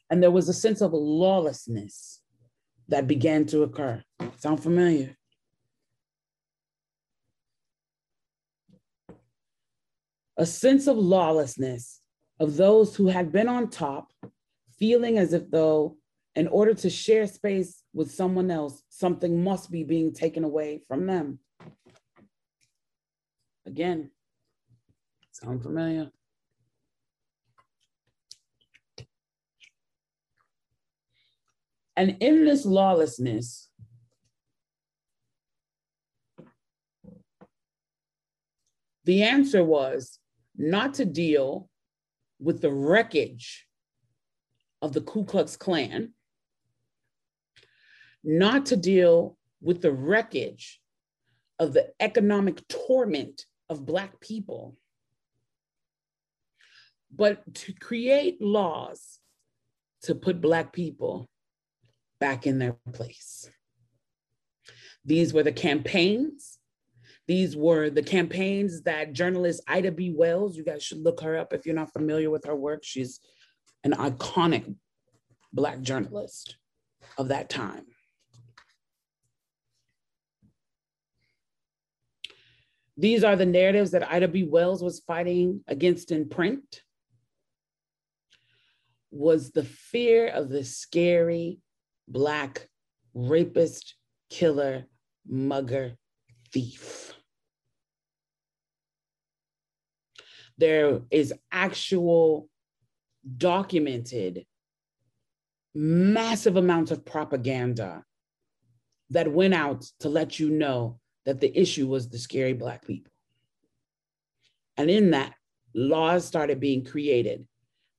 [0.09, 2.21] And there was a sense of lawlessness
[2.89, 4.03] that began to occur.
[4.37, 5.17] Sound familiar?
[10.37, 12.01] A sense of lawlessness
[12.39, 14.11] of those who had been on top,
[14.77, 15.97] feeling as if though
[16.35, 21.07] in order to share space with someone else, something must be being taken away from
[21.07, 21.39] them.
[23.65, 24.11] Again,
[25.31, 26.11] sound familiar?
[31.97, 33.69] And in this lawlessness,
[39.05, 40.19] the answer was
[40.57, 41.69] not to deal
[42.39, 43.65] with the wreckage
[44.81, 46.11] of the Ku Klux Klan,
[48.25, 50.81] not to deal with the wreckage
[51.59, 54.75] of the economic torment of Black people,
[57.13, 59.19] but to create laws
[60.03, 61.29] to put Black people
[62.19, 63.49] back in their place.
[65.03, 66.57] These were the campaigns.
[67.27, 70.13] These were the campaigns that journalist Ida B.
[70.15, 72.83] Wells, you guys should look her up if you're not familiar with her work.
[72.83, 73.19] She's
[73.83, 74.75] an iconic
[75.53, 76.57] Black journalist
[77.17, 77.85] of that time.
[82.97, 84.43] These are the narratives that Ida B.
[84.43, 86.81] Wells was fighting against in print.
[89.11, 91.59] Was the fear of the scary
[92.07, 92.69] Black
[93.13, 93.95] rapist,
[94.29, 94.85] killer,
[95.27, 95.97] mugger,
[96.51, 97.13] thief.
[100.57, 102.47] There is actual
[103.37, 104.45] documented
[105.73, 108.03] massive amounts of propaganda
[109.09, 113.11] that went out to let you know that the issue was the scary Black people.
[114.77, 115.33] And in that,
[115.73, 117.47] laws started being created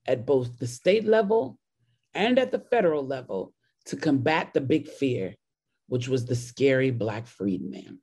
[0.07, 1.59] at both the state level
[2.15, 3.53] and at the federal level
[3.87, 5.35] to combat the big fear,
[5.89, 8.01] which was the scary Black freedman.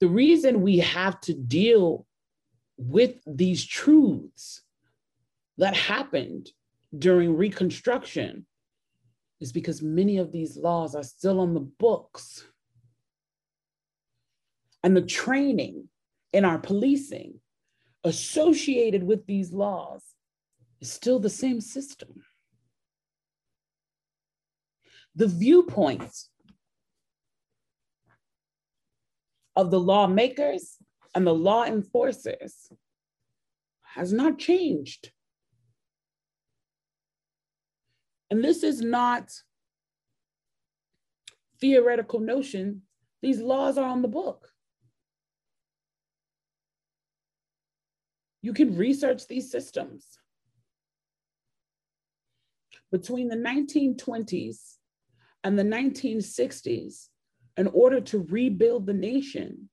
[0.00, 2.06] The reason we have to deal
[2.76, 4.62] with these truths
[5.56, 6.50] that happened
[6.96, 8.46] during Reconstruction
[9.40, 12.44] is because many of these laws are still on the books.
[14.82, 15.88] And the training
[16.32, 17.40] in our policing
[18.04, 20.02] associated with these laws
[20.80, 22.22] is still the same system.
[25.14, 26.28] The viewpoints
[29.56, 30.76] of the lawmakers
[31.14, 32.70] and the law enforcers
[33.82, 35.10] has not changed.
[38.30, 39.30] And this is not
[41.60, 42.82] theoretical notion.
[43.22, 44.48] These laws are on the book.
[48.42, 50.06] You can research these systems.
[52.92, 54.76] Between the 1920s
[55.42, 57.08] and the 1960s,
[57.56, 59.68] in order to rebuild the nation,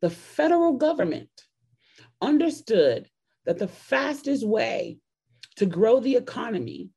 [0.00, 1.30] the federal government
[2.20, 3.08] understood
[3.46, 4.98] that the fastest way
[5.56, 6.90] to grow the economy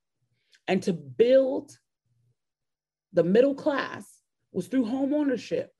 [0.68, 1.78] and to build
[3.14, 4.06] the middle class
[4.52, 5.72] was through home ownership.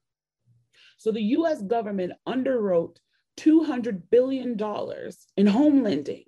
[0.98, 2.98] So the US government underwrote
[3.38, 4.58] $200 billion
[5.38, 6.24] in home lending.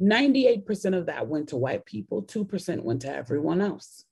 [0.00, 4.04] 98% of that went to white people, 2% went to everyone else.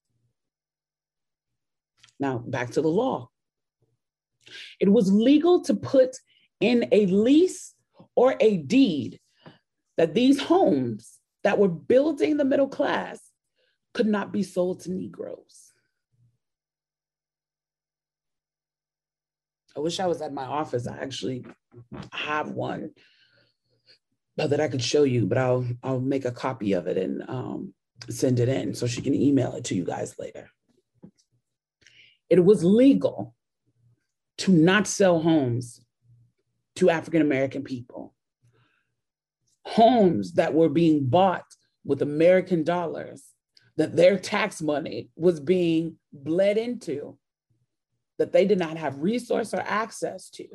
[2.18, 3.30] Now, back to the law.
[4.80, 6.16] It was legal to put
[6.60, 7.74] in a lease
[8.14, 9.20] or a deed
[9.96, 11.15] that these homes
[11.46, 13.20] that were building the middle class
[13.94, 15.72] could not be sold to Negroes.
[19.76, 20.88] I wish I was at my office.
[20.88, 21.46] I actually
[22.10, 22.90] have one
[24.36, 27.74] that I could show you, but I'll I'll make a copy of it and um,
[28.10, 30.50] send it in so she can email it to you guys later.
[32.28, 33.36] It was legal
[34.38, 35.80] to not sell homes
[36.74, 38.15] to African American people
[39.66, 41.44] homes that were being bought
[41.84, 43.24] with American dollars,
[43.76, 47.18] that their tax money was being bled into,
[48.18, 50.46] that they did not have resource or access to.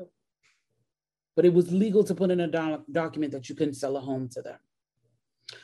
[1.36, 4.01] but it was legal to put in a do- document that you couldn't sell a
[4.01, 4.59] home to them.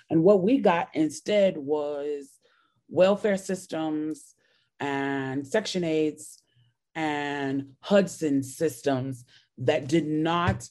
[0.09, 2.29] And what we got instead was
[2.89, 4.33] welfare systems
[4.79, 6.37] and Section 8s
[6.95, 9.25] and Hudson systems
[9.57, 10.69] that did not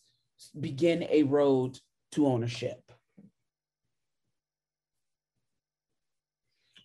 [0.59, 1.79] begin a road
[2.13, 2.81] to ownership.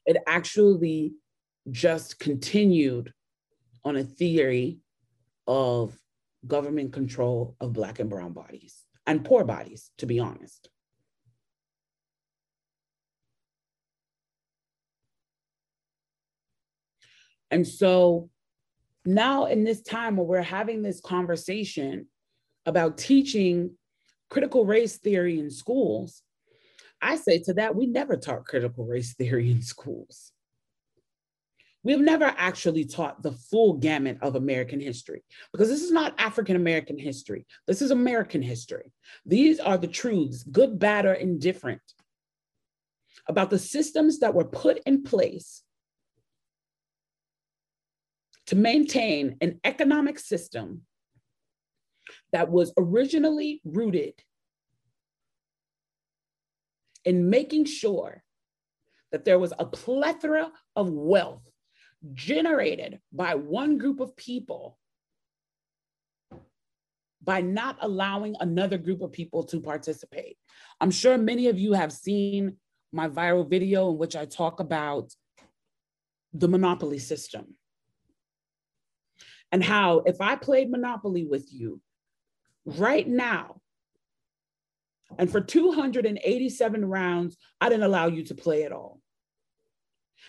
[0.05, 1.13] It actually
[1.69, 3.13] just continued
[3.83, 4.79] on a theory
[5.47, 5.95] of
[6.47, 10.69] government control of Black and Brown bodies and poor bodies, to be honest.
[17.51, 18.29] And so
[19.05, 22.07] now, in this time where we're having this conversation
[22.65, 23.75] about teaching
[24.31, 26.23] critical race theory in schools,
[27.01, 30.31] I say to that, we never taught critical race theory in schools.
[31.83, 36.55] We've never actually taught the full gamut of American history because this is not African
[36.55, 37.45] American history.
[37.67, 38.91] This is American history.
[39.25, 41.81] These are the truths, good, bad, or indifferent,
[43.27, 45.63] about the systems that were put in place
[48.45, 50.83] to maintain an economic system
[52.31, 54.13] that was originally rooted
[57.03, 58.23] in making sure
[59.11, 61.43] that there was a plethora of wealth
[62.13, 64.77] generated by one group of people
[67.23, 70.37] by not allowing another group of people to participate.
[70.79, 72.57] I'm sure many of you have seen
[72.91, 75.13] my viral video in which I talk about
[76.33, 77.55] the monopoly system
[79.51, 81.81] and how if I played Monopoly with you
[82.65, 83.61] right now,
[85.17, 89.01] and for 287 rounds, I didn't allow you to play at all.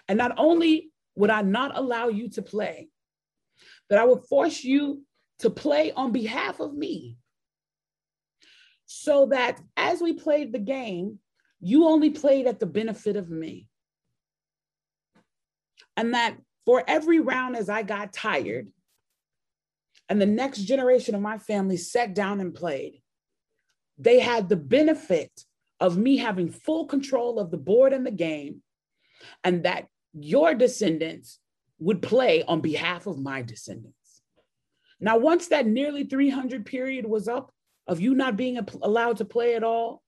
[0.09, 2.89] And not only would I not allow you to play,
[3.89, 5.03] but I would force you
[5.41, 7.17] to play on behalf of me.
[8.87, 11.19] So that as we played the game,
[11.61, 13.69] you only played at the benefit of me.
[15.97, 18.69] And that for every round as I got tired,
[20.13, 23.01] and the next generation of my family sat down and played,
[23.97, 25.33] they had the benefit
[25.81, 28.61] of me having full control of the board and the game,
[29.43, 31.39] and that your descendants
[31.79, 34.21] would play on behalf of my descendants.
[35.01, 37.51] Now, once that nearly 300 period was up
[37.87, 40.03] of you not being allowed to play at all,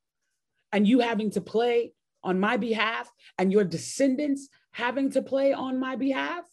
[0.70, 5.80] and you having to play on my behalf, and your descendants having to play on
[5.80, 6.44] my behalf,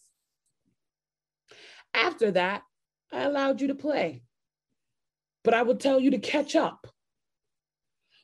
[1.92, 2.62] after that,
[3.12, 4.22] I allowed you to play,
[5.44, 6.86] but I would tell you to catch up.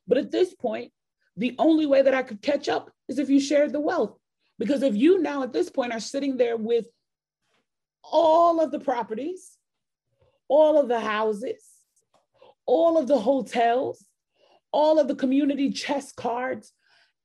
[0.07, 0.93] But at this point,
[1.36, 4.18] the only way that I could catch up is if you shared the wealth.
[4.59, 6.86] Because if you now at this point are sitting there with
[8.03, 9.57] all of the properties,
[10.49, 11.62] all of the houses,
[12.66, 14.05] all of the hotels,
[14.72, 16.72] all of the community chest cards,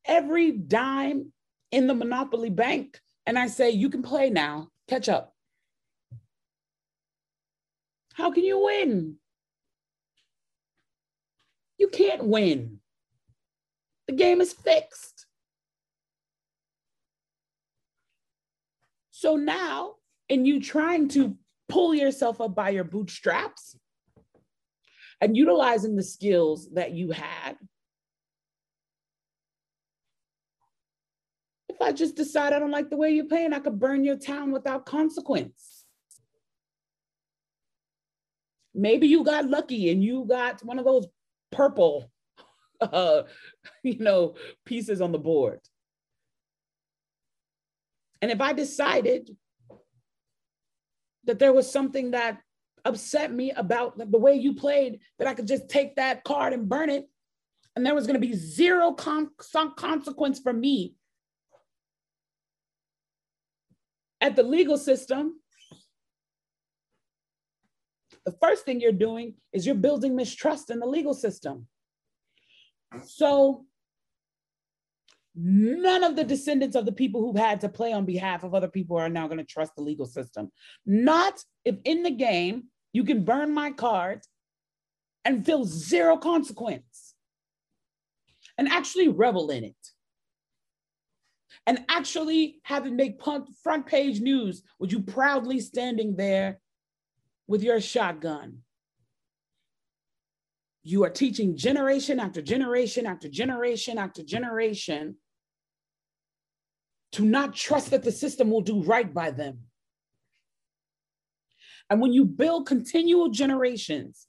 [0.05, 1.31] every dime
[1.71, 5.32] in the Monopoly Bank, and I say, you can play now, catch up.
[8.13, 9.15] How can you win?
[11.77, 12.79] You can't win.
[14.07, 15.25] The game is fixed.
[19.11, 19.95] So now,
[20.29, 21.37] in you trying to
[21.69, 23.75] pull yourself up by your bootstraps
[25.21, 27.57] and utilizing the skills that you had,
[31.69, 34.17] if I just decide I don't like the way you're playing, I could burn your
[34.17, 35.82] town without consequence.
[38.73, 41.07] Maybe you got lucky and you got one of those
[41.51, 42.11] purple,
[42.81, 43.23] uh,
[43.83, 45.59] you know, pieces on the board.
[48.21, 49.29] And if I decided
[51.25, 52.39] that there was something that
[52.85, 56.67] upset me about the way you played, that I could just take that card and
[56.67, 57.07] burn it,
[57.75, 59.31] and there was going to be zero con-
[59.77, 60.95] consequence for me
[64.21, 65.39] at the legal system,
[68.25, 71.67] the first thing you're doing is you're building mistrust in the legal system.
[73.05, 73.65] So
[75.35, 78.67] None of the descendants of the people who've had to play on behalf of other
[78.67, 80.51] people are now going to trust the legal system.
[80.85, 84.21] Not if in the game you can burn my card
[85.25, 87.15] and feel zero consequence
[88.59, 89.75] and actually revel in it.
[91.65, 93.21] And actually have it make
[93.63, 96.59] front page news with you proudly standing there
[97.53, 98.57] with your shotgun.
[100.81, 105.17] You are teaching generation after generation after generation after generation
[107.11, 109.59] to not trust that the system will do right by them.
[111.91, 114.25] And when you build continual generations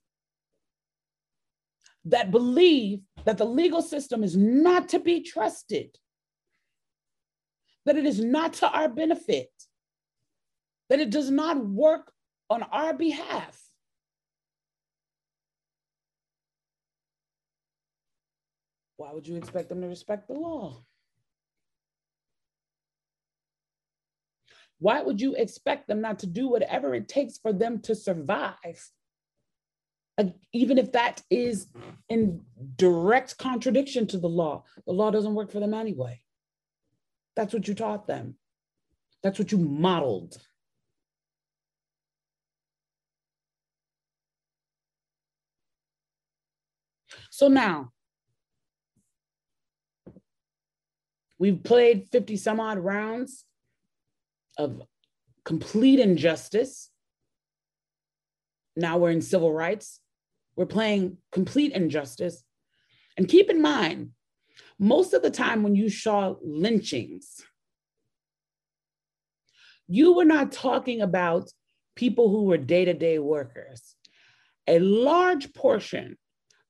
[2.05, 5.97] that believe that the legal system is not to be trusted,
[7.87, 9.49] that it is not to our benefit,
[10.91, 12.11] that it does not work
[12.51, 13.61] on our behalf.
[18.97, 20.85] Why would you expect them to respect the law?
[24.79, 28.91] Why would you expect them not to do whatever it takes for them to survive?
[30.53, 31.67] even if that is
[32.09, 32.41] in
[32.77, 36.21] direct contradiction to the law, the law doesn't work for them anyway.
[37.35, 38.37] That's what you taught them.
[39.25, 40.39] That's what you modeled.
[47.35, 47.91] So now,
[51.37, 53.45] we've played 50 some odd rounds
[54.57, 54.83] of
[55.45, 56.91] complete injustice.
[58.77, 59.99] Now we're in civil rights.
[60.55, 62.45] We're playing complete injustice.
[63.17, 64.11] And keep in mind,
[64.79, 67.45] most of the time when you saw lynchings,
[69.89, 71.51] you were not talking about
[71.97, 73.97] people who were day to day workers.
[74.69, 76.17] A large portion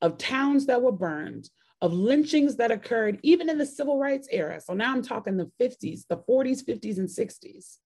[0.04, 1.48] of towns that were burned,
[1.80, 4.60] of lynchings that occurred even in the civil rights era.
[4.60, 7.78] So now I'm talking the 50s, the 40s, 50s, and 60s.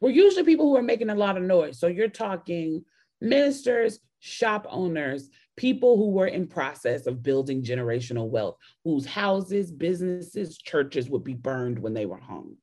[0.00, 1.78] Were usually people who are making a lot of noise.
[1.78, 2.82] So you're talking
[3.20, 5.28] ministers, shop owners,
[5.58, 11.34] people who were in process of building generational wealth, whose houses, businesses, churches would be
[11.34, 12.56] burned when they were hung.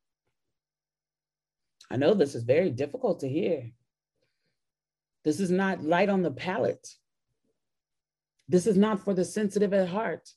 [1.92, 3.70] I know this is very difficult to hear.
[5.24, 6.88] This is not light on the palate.
[8.48, 10.30] This is not for the sensitive at heart.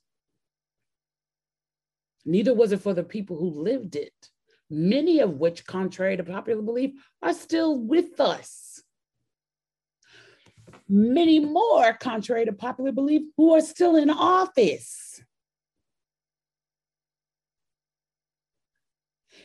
[2.24, 4.14] Neither was it for the people who lived it,
[4.68, 6.92] many of which, contrary to popular belief,
[7.22, 8.82] are still with us
[10.88, 15.20] many more, contrary to popular belief, who are still in office.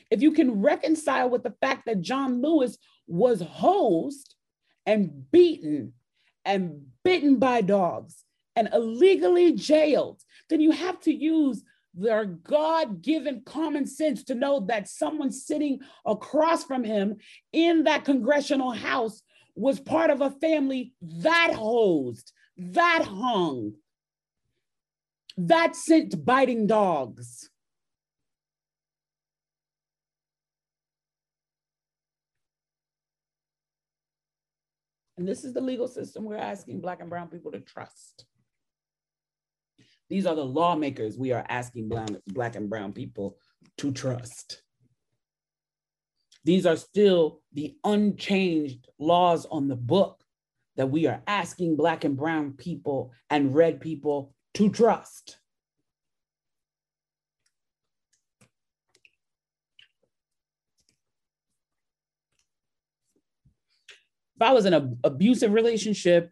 [0.10, 4.36] If you can reconcile with the fact that John Lewis was hosed
[4.86, 5.94] and beaten
[6.44, 8.24] and bitten by dogs
[8.56, 14.62] and illegally jailed, then you have to use their God given common sense to know
[14.68, 17.18] that someone sitting across from him
[17.52, 19.22] in that congressional house
[19.56, 23.74] was part of a family that hosed, that hung,
[25.38, 27.50] that sent biting dogs.
[35.18, 38.26] And this is the legal system we're asking Black and Brown people to trust.
[40.12, 41.90] These are the lawmakers we are asking
[42.28, 43.38] Black and Brown people
[43.78, 44.62] to trust.
[46.44, 50.22] These are still the unchanged laws on the book
[50.76, 55.38] that we are asking Black and Brown people and Red people to trust.
[64.36, 66.32] If I was in an abusive relationship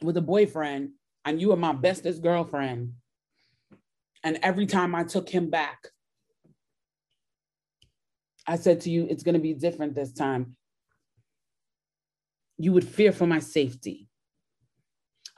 [0.00, 0.92] with a boyfriend
[1.24, 2.92] and you were my bestest girlfriend,
[4.22, 5.88] and every time I took him back,
[8.46, 10.56] I said to you, it's going to be different this time.
[12.58, 14.08] You would fear for my safety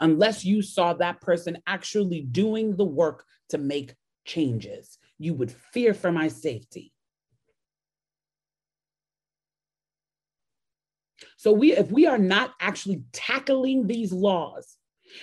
[0.01, 4.99] unless you saw that person actually doing the work to make changes.
[5.19, 6.93] You would fear for my safety.
[11.39, 14.77] So we, if we are not actually tackling these laws,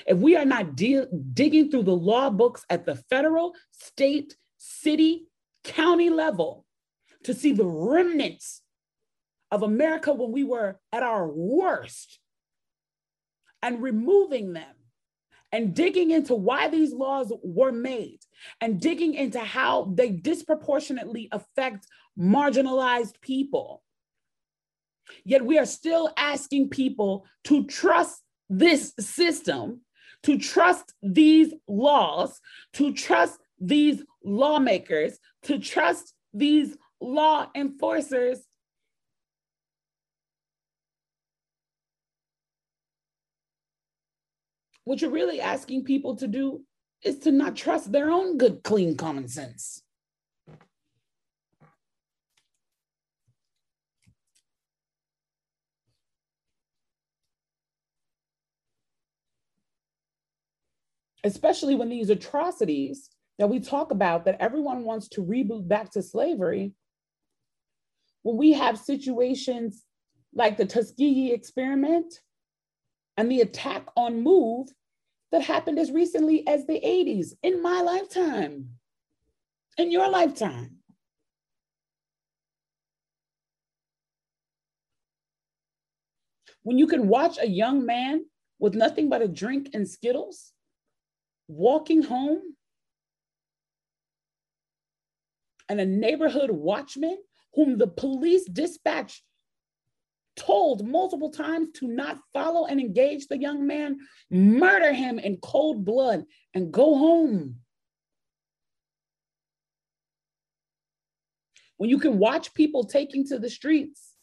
[0.07, 5.27] if we are not de- digging through the law books at the federal, state, city,
[5.63, 6.65] county level,
[7.23, 8.61] to see the remnants
[9.51, 12.19] of America when we were at our worst
[13.61, 14.75] and removing them
[15.51, 18.19] and digging into why these laws were made
[18.59, 21.85] and digging into how they disproportionately affect
[22.19, 23.83] marginalized people.
[25.23, 29.81] Yet we are still asking people to trust this system,
[30.23, 32.39] to trust these laws,
[32.73, 38.39] to trust these lawmakers, to trust these law enforcers
[44.85, 46.61] what you're really asking people to do
[47.03, 49.82] is to not trust their own good, clean common sense.
[61.23, 63.09] Especially when these atrocities
[63.39, 66.73] that we talk about that everyone wants to reboot back to slavery
[68.23, 69.83] when we have situations
[70.33, 72.21] like the Tuskegee experiment
[73.17, 74.67] and the attack on MOVE
[75.31, 78.69] that happened as recently as the 80s in my lifetime,
[79.77, 80.77] in your lifetime.
[86.63, 88.25] When you can watch a young man
[88.57, 90.52] with nothing but a drink and Skittles
[91.47, 92.41] walking home
[95.69, 97.17] and a neighborhood watchman
[97.53, 99.23] whom the police dispatch
[100.35, 103.97] told multiple times to not follow and engage the young man,
[104.31, 106.23] murder him in cold blood,
[106.53, 107.57] and go home.
[111.77, 114.13] When you can watch people taking to the streets,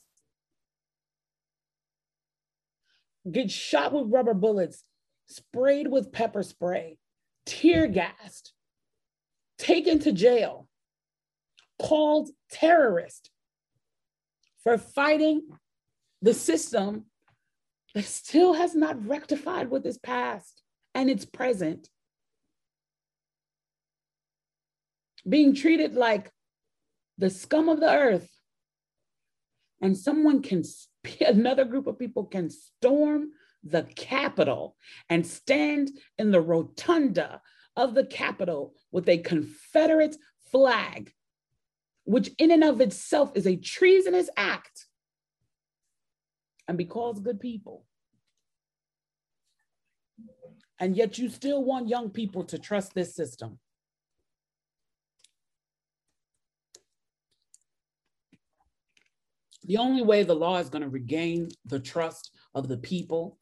[3.30, 4.82] get shot with rubber bullets,
[5.26, 6.96] sprayed with pepper spray,
[7.50, 8.52] tear gassed,
[9.58, 10.68] taken to jail,
[11.82, 13.30] called terrorist
[14.62, 15.42] for fighting
[16.22, 17.06] the system
[17.94, 20.62] that still has not rectified with its past
[20.94, 21.88] and its present.
[25.28, 26.30] Being treated like
[27.18, 28.30] the scum of the earth.
[29.82, 30.62] And someone can,
[31.20, 33.30] another group of people can storm
[33.62, 34.76] the Capitol
[35.08, 37.40] and stand in the rotunda
[37.76, 40.16] of the Capitol with a Confederate
[40.50, 41.12] flag,
[42.04, 44.86] which in and of itself is a treasonous act
[46.66, 47.84] and be called good people.
[50.78, 53.58] And yet you still want young people to trust this system.
[59.64, 63.38] The only way the law is going to regain the trust of the people,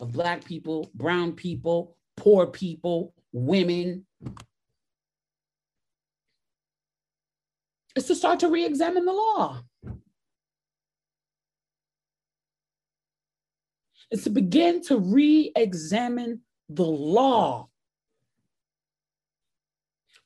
[0.00, 4.06] of Black people, Brown people, poor people, women,
[7.96, 9.62] is to start to re examine the law.
[14.10, 17.68] It's to begin to re examine the law.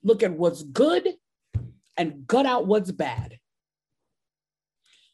[0.03, 1.09] Look at what's good
[1.97, 3.39] and gut out what's bad.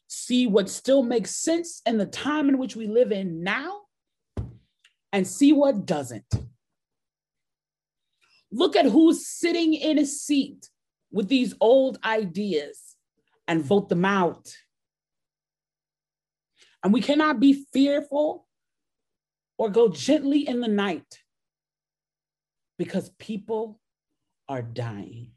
[0.07, 3.84] See what still makes sense in the time in which we live in now
[5.15, 6.25] and see what doesn't.
[8.51, 10.69] Look at who's sitting in a seat
[11.09, 12.97] with these old ideas
[13.47, 14.53] and vote them out.
[16.83, 18.45] And we cannot be fearful
[19.57, 21.21] or go gently in the night
[22.77, 23.79] because people
[24.49, 25.31] are dying.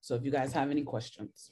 [0.00, 1.50] So if you guys have any questions.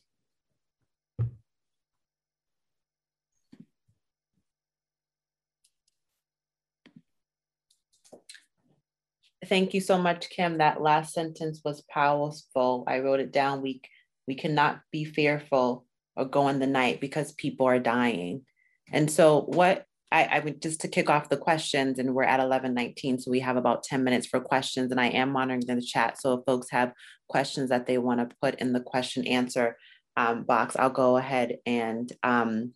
[9.49, 10.59] Thank you so much, Kim.
[10.59, 12.85] That last sentence was powerful.
[12.87, 13.63] I wrote it down.
[13.63, 13.81] We,
[14.27, 15.87] we cannot be fearful
[16.17, 18.43] or go in the night because people are dying.
[18.93, 22.41] And so what I, I would just to kick off the questions and we're at
[22.41, 26.19] 1119 so we have about 10 minutes for questions and i am monitoring the chat
[26.19, 26.93] so if folks have
[27.29, 29.77] questions that they want to put in the question answer
[30.17, 32.73] um, box i'll go ahead and um,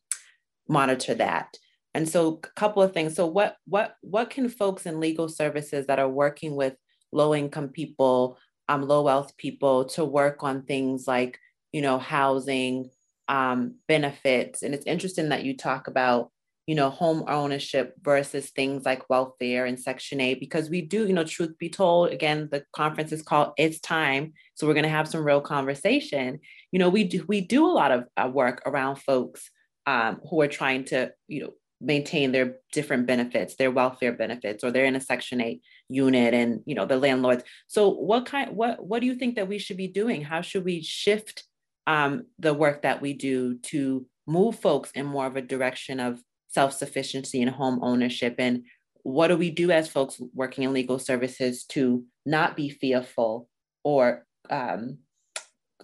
[0.68, 1.48] monitor that
[1.94, 5.86] and so a couple of things so what what what can folks in legal services
[5.86, 6.74] that are working with
[7.12, 8.38] low income people
[8.68, 11.38] um, low wealth people to work on things like
[11.72, 12.90] you know housing
[13.28, 14.62] um, benefits.
[14.62, 16.30] And it's interesting that you talk about,
[16.66, 21.12] you know, home ownership versus things like welfare and Section 8, because we do, you
[21.12, 24.34] know, truth be told, again, the conference is called It's Time.
[24.54, 26.40] So we're going to have some real conversation.
[26.70, 29.50] You know, we do, we do a lot of uh, work around folks
[29.86, 31.50] um, who are trying to, you know,
[31.82, 36.60] maintain their different benefits their welfare benefits or they're in a section 8 unit and
[36.64, 37.44] you know the landlords.
[37.66, 40.22] So what kind what what do you think that we should be doing?
[40.22, 41.44] How should we shift
[41.86, 46.22] um, the work that we do to move folks in more of a direction of
[46.48, 48.36] self-sufficiency and home ownership?
[48.38, 48.64] And
[49.02, 53.48] what do we do as folks working in legal services to not be fearful
[53.82, 54.98] or um,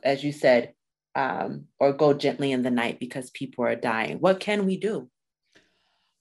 [0.05, 0.75] as you said
[1.17, 4.19] um, or go gently in the night because people are dying?
[4.19, 5.11] What can we do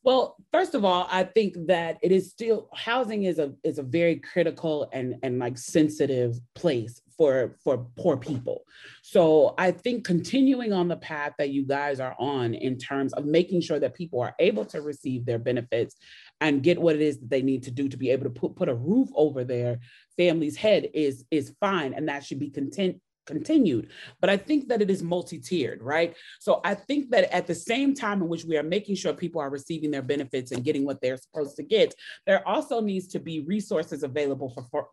[0.07, 3.83] well, first of all, I think that it is still housing is a is a
[3.83, 8.61] very critical and and like sensitive place for for poor people.
[9.01, 13.25] So I think continuing on the path that you guys are on in terms of
[13.25, 15.97] making sure that people are able to receive their benefits
[16.39, 18.55] and get what it is that they need to do to be able to put,
[18.55, 19.79] put a roof over their
[20.15, 23.89] family's head is is fine and that should be content continued.
[24.19, 26.15] But I think that it is multi-tiered, right?
[26.39, 29.41] So I think that at the same time in which we are making sure people
[29.41, 31.93] are receiving their benefits and getting what they're supposed to get,
[32.25, 34.87] there also needs to be resources available for, for,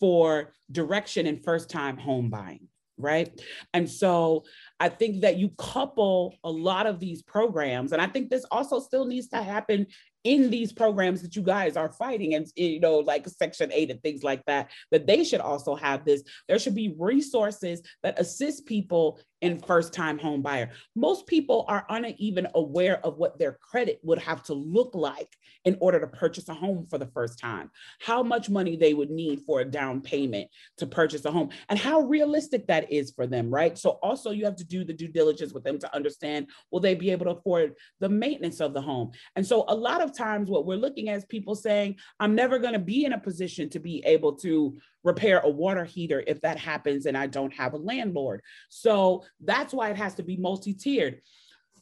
[0.00, 2.68] for direction and first time home buying
[2.98, 3.40] right?
[3.74, 4.44] And so
[4.82, 8.80] I think that you couple a lot of these programs, and I think this also
[8.80, 9.86] still needs to happen
[10.24, 14.02] in these programs that you guys are fighting and you know like section 8 and
[14.02, 16.24] things like that that they should also have this.
[16.48, 21.84] There should be resources that assist people in first time home buyer most people are
[21.88, 26.48] uneven aware of what their credit would have to look like in order to purchase
[26.48, 27.70] a home for the first time.
[28.00, 31.78] How much money they would need for a down payment to purchase a home and
[31.78, 33.78] how realistic that is for them right?
[33.78, 36.94] So also you have to do the due diligence with them to understand will they
[36.94, 40.50] be able to afford the maintenance of the home and so a lot of times
[40.50, 43.68] what we're looking at is people saying, I'm never going to be in a position
[43.70, 47.72] to be able to repair a water heater if that happens and I don't have
[47.72, 48.42] a landlord.
[48.68, 51.20] So that's why it has to be multi tiered.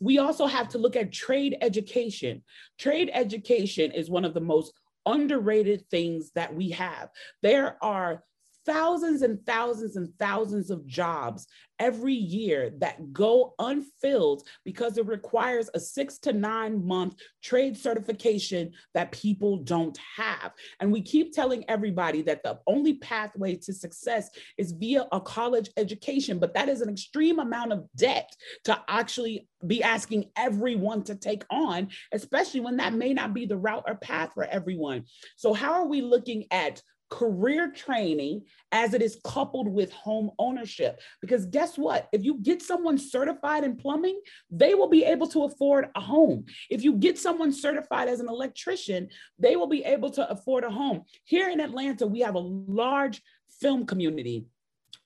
[0.00, 2.42] We also have to look at trade education.
[2.78, 4.72] Trade education is one of the most
[5.04, 7.08] underrated things that we have.
[7.42, 8.22] There are
[8.70, 11.48] thousands and thousands and thousands of jobs
[11.80, 18.70] every year that go unfilled because it requires a six to nine month trade certification
[18.94, 20.52] that people don't have.
[20.78, 25.70] And we keep telling everybody that the only pathway to success is via a college
[25.76, 28.30] education, but that is an extreme amount of debt
[28.64, 33.56] to actually be asking everyone to take on, especially when that may not be the
[33.56, 35.04] route or path for everyone.
[35.36, 38.42] So, how are we looking at career training
[38.72, 41.00] as it is coupled with home ownership.
[41.20, 42.08] Because guess what?
[42.12, 46.46] If you get someone certified in plumbing, they will be able to afford a home.
[46.70, 49.08] If you get someone certified as an electrician,
[49.38, 51.02] they will be able to afford a home.
[51.24, 53.20] Here in Atlanta, we have a large
[53.60, 54.46] film community.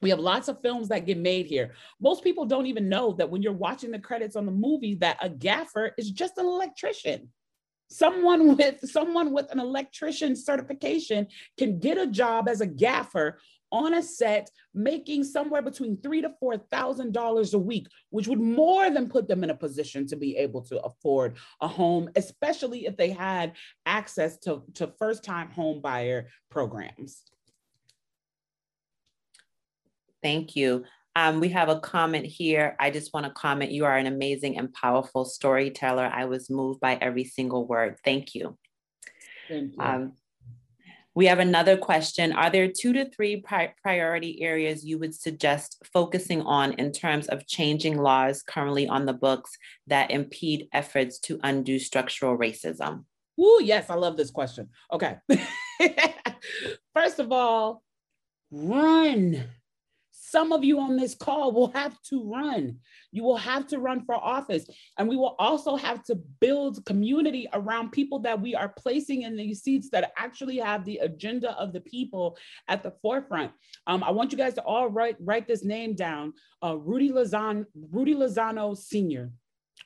[0.03, 1.73] We have lots of films that get made here.
[2.01, 5.17] Most people don't even know that when you're watching the credits on the movie that
[5.23, 7.31] a gaffer is just an electrician
[7.89, 11.27] someone with someone with an electrician certification
[11.59, 13.39] can get a job as a gaffer
[13.71, 18.41] on a set making somewhere between three to four thousand dollars a week which would
[18.41, 22.87] more than put them in a position to be able to afford a home especially
[22.87, 23.53] if they had
[23.85, 27.23] access to, to first time home buyer programs.
[30.23, 30.85] Thank you
[31.17, 32.77] um, we have a comment here.
[32.81, 33.71] I just want to comment.
[33.71, 36.11] You are an amazing and powerful storyteller.
[36.13, 37.99] I was moved by every single word.
[38.05, 38.59] Thank you.
[39.49, 39.83] Thank you.
[39.83, 40.13] Um,
[41.15, 42.33] we have another question.
[42.33, 47.29] Are there two to three pri priority areas you would suggest focusing on in terms
[47.29, 49.53] of changing laws currently on the books
[49.87, 53.05] that impede efforts to undo structural racism?
[53.39, 54.71] Oh, yes, I love this question.
[54.93, 55.17] Okay.
[56.95, 57.85] First of all,
[58.51, 59.45] run
[60.35, 62.77] some of you on this call will have to run.
[63.13, 64.67] You will have to run for office.
[64.99, 69.37] And we will also have to build community around people that we are placing in
[69.37, 73.53] these seats that actually have the agenda of the people at the forefront.
[73.87, 76.33] Um, I want you guys to all write, write this name down
[76.65, 79.31] uh, Rudy, Lozano, Rudy Lozano Sr.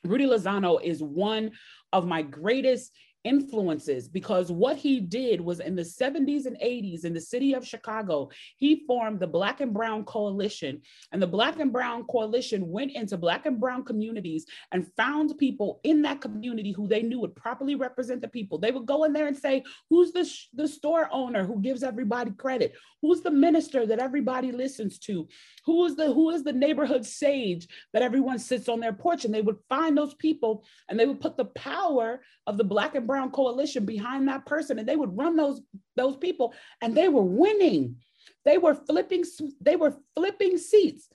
[0.03, 1.51] Rudy Lozano is one
[1.93, 2.91] of my greatest
[3.29, 7.67] influences because what he did was in the 70s and 80s in the city of
[7.67, 10.81] Chicago, he formed the Black and Brown Coalition.
[11.13, 15.81] And the Black and Brown Coalition went into Black and Brown communities and found people
[15.85, 18.59] in that community who they knew would properly represent the people.
[18.59, 22.31] They would go in there and say, Who's the, the store owner who gives everybody
[22.31, 22.75] credit?
[23.03, 25.29] Who's the minister that everybody listens to?
[25.67, 29.25] Who is the who is the neighborhood sage that everyone sits on their porch?
[29.25, 32.95] And they would find those people and they would put the power of the Black
[32.95, 35.61] and Brown coalition behind that person, and they would run those
[35.97, 37.97] those people, and they were winning.
[38.45, 39.25] They were flipping.
[39.61, 41.09] They were flipping seats.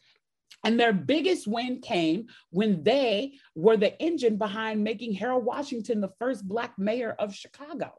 [0.66, 6.14] And their biggest win came when they were the engine behind making Harold Washington the
[6.20, 7.92] first Black mayor of Chicago.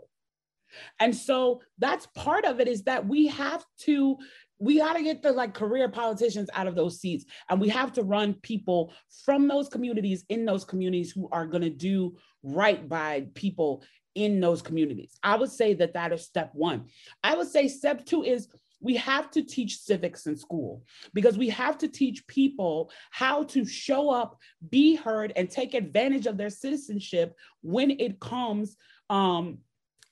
[0.98, 4.16] And so that's part of it is that we have to
[4.64, 7.92] we got to get the like career politicians out of those seats and we have
[7.92, 8.94] to run people
[9.24, 13.84] from those communities in those communities who are going to do right by people
[14.14, 15.18] in those communities.
[15.22, 16.86] I would say that that is step one.
[17.22, 18.48] I would say step two is
[18.80, 23.66] we have to teach civics in school because we have to teach people how to
[23.66, 24.38] show up
[24.70, 28.76] be heard and take advantage of their citizenship when it comes
[29.10, 29.58] um,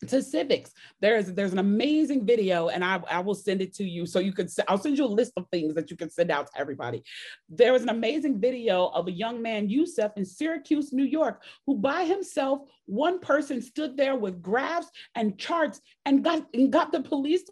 [0.09, 0.73] to civics.
[1.01, 4.33] There's there's an amazing video, and I, I will send it to you so you
[4.33, 4.49] can.
[4.69, 7.03] I'll send you a list of things that you can send out to everybody.
[7.49, 11.77] There was an amazing video of a young man, Yusuf, in Syracuse, New York, who
[11.77, 17.01] by himself, one person stood there with graphs and charts and got and got the
[17.01, 17.45] police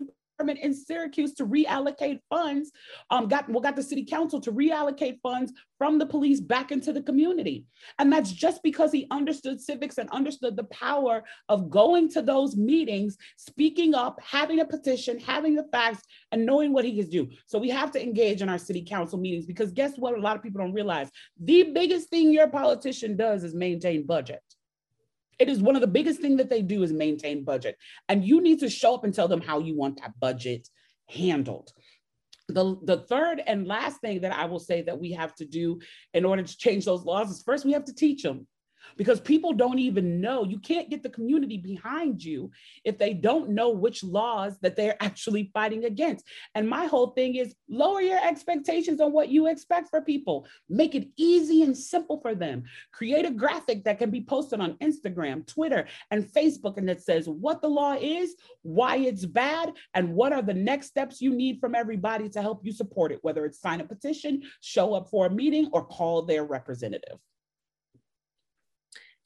[0.48, 2.70] in Syracuse to reallocate funds,
[3.10, 6.92] um, got, well, got the city council to reallocate funds from the police back into
[6.92, 7.64] the community.
[7.98, 12.56] And that's just because he understood civics and understood the power of going to those
[12.56, 17.28] meetings, speaking up, having a petition, having the facts, and knowing what he can do.
[17.46, 20.16] So we have to engage in our city council meetings because guess what?
[20.16, 24.42] A lot of people don't realize the biggest thing your politician does is maintain budget.
[25.40, 27.76] It is one of the biggest things that they do is maintain budget.
[28.08, 30.68] And you need to show up and tell them how you want that budget
[31.08, 31.72] handled.
[32.48, 35.80] The, the third and last thing that I will say that we have to do
[36.12, 38.46] in order to change those laws is first we have to teach them
[38.96, 40.44] because people don't even know.
[40.44, 42.50] You can't get the community behind you
[42.84, 46.26] if they don't know which laws that they're actually fighting against.
[46.54, 50.46] And my whole thing is lower your expectations on what you expect for people.
[50.68, 52.64] Make it easy and simple for them.
[52.92, 57.28] Create a graphic that can be posted on Instagram, Twitter, and Facebook, and that says
[57.28, 61.60] what the law is, why it's bad, and what are the next steps you need
[61.60, 65.26] from everybody to help you support it, whether it's sign a petition, show up for
[65.26, 67.18] a meeting, or call their representative.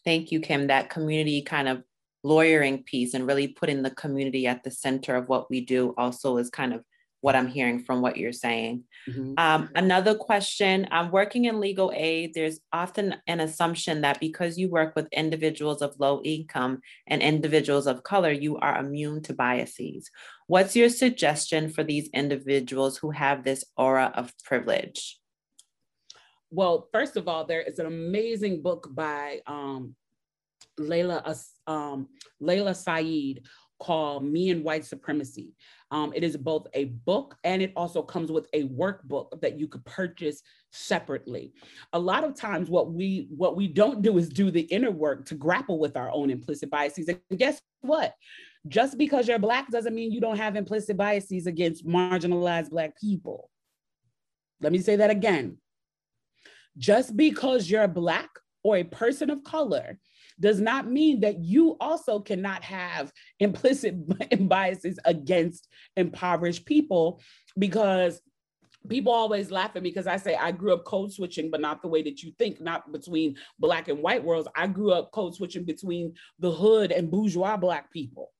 [0.05, 0.67] Thank you, Kim.
[0.67, 1.83] That community kind of
[2.23, 6.39] lawyering piece and really putting the community at the center of what we do also
[6.39, 6.83] is kind of
[7.25, 8.85] what I'm hearing from what you're saying.
[9.09, 9.33] Mm-hmm.
[9.39, 12.33] Um, another question I'm working in legal aid.
[12.35, 17.87] There's often an assumption that because you work with individuals of low income and individuals
[17.87, 20.11] of color, you are immune to biases.
[20.49, 25.19] What's your suggestion for these individuals who have this aura of privilege?
[26.55, 29.97] Well, first of all, there is an amazing book by um,
[30.79, 31.37] Layla,
[31.67, 32.09] um,
[32.41, 33.41] Layla Saad
[33.81, 35.53] called Me and White Supremacy.
[35.91, 39.67] Um, it is both a book and it also comes with a workbook that you
[39.67, 41.55] could purchase separately.
[41.93, 45.27] A lot of times what we what we don't do is do the inner work
[45.27, 47.09] to grapple with our own implicit biases.
[47.09, 48.15] And guess what?
[48.69, 53.51] Just because you're black doesn't mean you don't have implicit biases against marginalized black people.
[54.61, 55.59] Let me say that again.
[56.77, 58.29] Just because you're black
[58.63, 59.99] or a person of color
[60.41, 63.95] does not mean that you also cannot have implicit
[64.49, 67.21] biases against impoverished people
[67.57, 68.21] because
[68.89, 71.83] people always laugh at me because I say I grew up code switching, but not
[71.83, 74.49] the way that you think, not between black and white worlds.
[74.57, 78.31] I grew up code switching between the hood and bourgeois black people.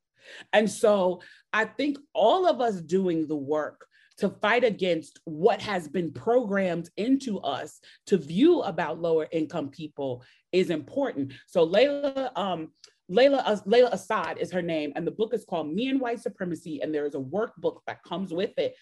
[0.53, 1.21] And so
[1.53, 3.87] I think all of us doing the work
[4.17, 10.23] to fight against what has been programmed into us to view about lower income people
[10.51, 11.33] is important.
[11.47, 12.69] So Layla, um,
[13.11, 16.21] Layla, uh, Layla Assad is her name, and the book is called Me and White
[16.21, 18.75] Supremacy, and there is a workbook that comes with it.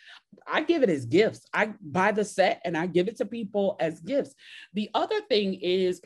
[0.47, 1.45] I give it as gifts.
[1.53, 4.33] I buy the set and I give it to people as gifts.
[4.73, 6.01] The other thing is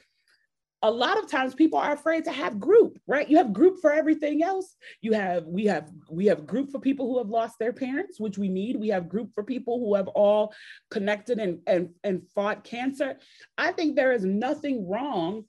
[0.84, 3.30] a lot of times people are afraid to have group right?
[3.30, 4.76] You have group for everything else.
[5.02, 8.38] You have we have we have group for people who have lost their parents which
[8.38, 8.78] we need.
[8.78, 10.54] We have group for people who have all
[10.92, 13.18] connected and and, and fought cancer.
[13.58, 15.46] I think there is nothing wrong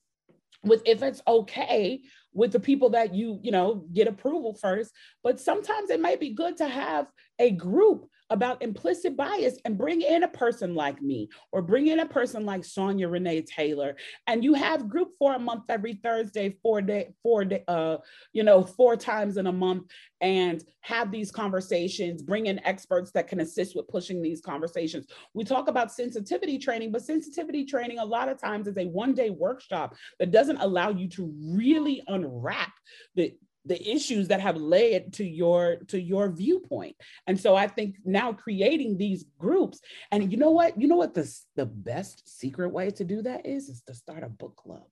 [0.64, 2.00] with if it's okay
[2.32, 6.30] with the people that you you know get approval first but sometimes it might be
[6.30, 7.06] good to have
[7.38, 12.00] a group about implicit bias and bring in a person like me or bring in
[12.00, 13.96] a person like Sonya Renee Taylor.
[14.26, 17.98] And you have group for a month every Thursday, four day, four day, uh,
[18.32, 19.86] you know, four times in a month
[20.20, 25.06] and have these conversations, bring in experts that can assist with pushing these conversations.
[25.34, 29.14] We talk about sensitivity training, but sensitivity training a lot of times is a one
[29.14, 32.72] day workshop that doesn't allow you to really unwrap
[33.14, 33.34] the
[33.68, 36.96] the issues that have led to your to your viewpoint.
[37.26, 39.80] And so i think now creating these groups
[40.10, 40.80] and you know what?
[40.80, 44.22] You know what the, the best secret way to do that is is to start
[44.22, 44.86] a book club.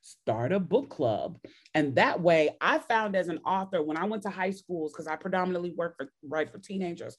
[0.00, 1.38] Start a book club.
[1.74, 5.06] And that way i found as an author when i went to high schools because
[5.06, 7.16] i predominantly work for write for teenagers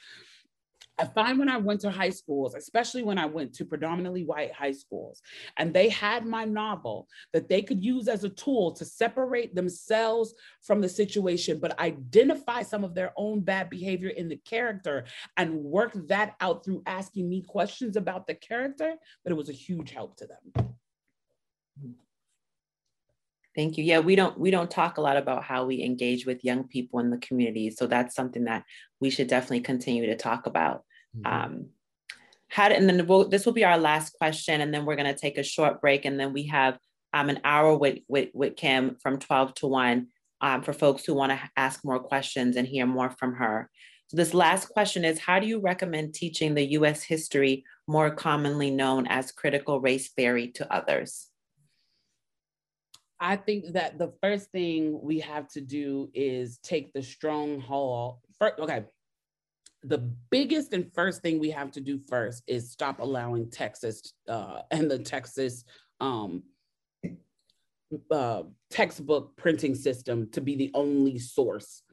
[1.00, 4.52] I find when I went to high schools, especially when I went to predominantly white
[4.52, 5.22] high schools,
[5.58, 10.34] and they had my novel that they could use as a tool to separate themselves
[10.62, 15.06] from the situation, but identify some of their own bad behavior in the character
[15.38, 19.54] and work that out through asking me questions about the character, but it was a
[19.54, 20.68] huge help to them.
[23.58, 23.84] Thank you.
[23.84, 27.00] Yeah, we don't we don't talk a lot about how we engage with young people
[27.00, 28.64] in the community, so that's something that
[29.00, 30.84] we should definitely continue to talk about.
[31.20, 31.26] Mm-hmm.
[31.26, 31.66] Um,
[32.50, 35.14] how to, and then we'll, this will be our last question, and then we're going
[35.14, 36.78] to take a short break, and then we have
[37.14, 40.08] um, an hour with, with with Kim from twelve to one
[40.42, 43.70] um, for folks who want to ask more questions and hear more from her.
[44.08, 47.04] So this last question is: How do you recommend teaching the U.S.
[47.04, 51.30] history, more commonly known as critical race theory, to others?
[53.20, 58.20] I think that the first thing we have to do is take the stronghold.
[58.40, 58.86] First, okay,
[59.84, 60.00] the
[60.30, 64.90] biggest and first thing we have to do first is stop allowing Texas uh, and
[64.90, 65.64] the Texas
[66.00, 66.44] um,
[68.12, 71.84] uh, textbook printing system to be the only source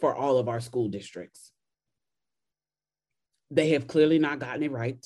[0.00, 1.52] for all of our school districts.
[3.50, 5.04] They have clearly not gotten it right.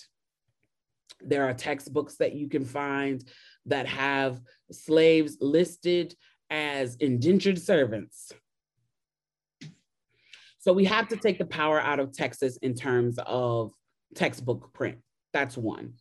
[1.20, 3.22] There are textbooks that you can find
[3.66, 4.40] that have
[4.72, 6.16] slaves listed
[6.50, 8.32] as indentured servants.
[10.62, 13.72] So we have to take the power out of Texas in terms of
[14.14, 14.98] textbook print.
[15.32, 15.94] That's one.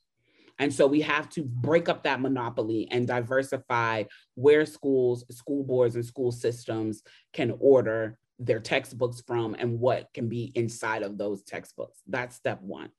[0.59, 4.03] And so we have to break up that monopoly and diversify
[4.35, 7.01] where schools, school boards, and school systems
[7.33, 11.99] can order their textbooks from and what can be inside of those textbooks.
[12.05, 12.91] That's step one.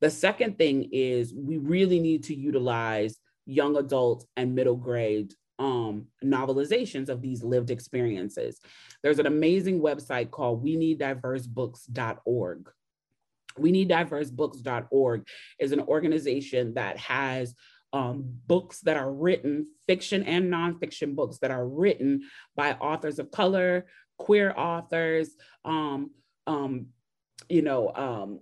[0.00, 6.06] The second thing is we really need to utilize young adult and middle grade um,
[6.24, 8.60] novelizations of these lived experiences.
[9.00, 12.68] There's an amazing website called we need diverse books.org.
[13.56, 15.28] We need diverse books.org
[15.60, 17.54] is an organization that has
[17.92, 22.22] um, books that are written, fiction and nonfiction books that are written
[22.56, 23.86] by authors of color,
[24.18, 26.10] queer authors, um,
[26.48, 26.86] um,
[27.48, 28.40] you know, um,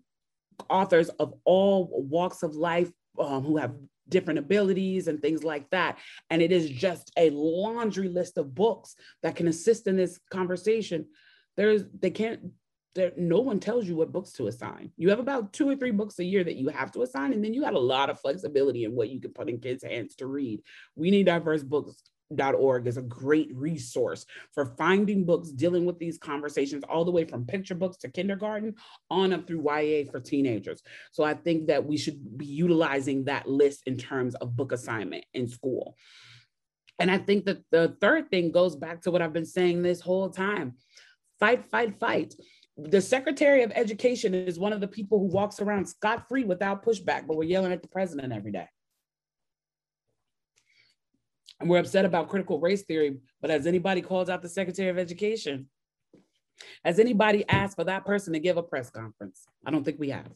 [0.70, 3.74] authors of all walks of life um, who have
[4.10, 5.98] different abilities and things like that.
[6.28, 11.06] And it is just a laundry list of books that can assist in this conversation.
[11.56, 12.40] There's, they can't,
[12.94, 14.90] there, no one tells you what books to assign.
[14.96, 17.44] You have about two or three books a year that you have to assign, and
[17.44, 20.16] then you got a lot of flexibility in what you can put in kids' hands
[20.16, 20.60] to read.
[20.96, 22.02] We need diverse books
[22.38, 27.24] org is a great resource for finding books dealing with these conversations all the way
[27.24, 28.74] from picture books to kindergarten
[29.10, 30.82] on up through YA for teenagers.
[31.12, 35.24] So I think that we should be utilizing that list in terms of book assignment
[35.34, 35.96] in school.
[36.98, 40.00] And I think that the third thing goes back to what I've been saying this
[40.00, 40.74] whole time.
[41.40, 42.34] Fight, fight, fight.
[42.76, 47.26] The Secretary of Education is one of the people who walks around scot-free without pushback,
[47.26, 48.66] but we're yelling at the president every day.
[51.60, 54.98] And we're upset about critical race theory, but has anybody called out the Secretary of
[54.98, 55.68] Education?
[56.84, 59.44] Has anybody asked for that person to give a press conference?
[59.64, 60.26] I don't think we have.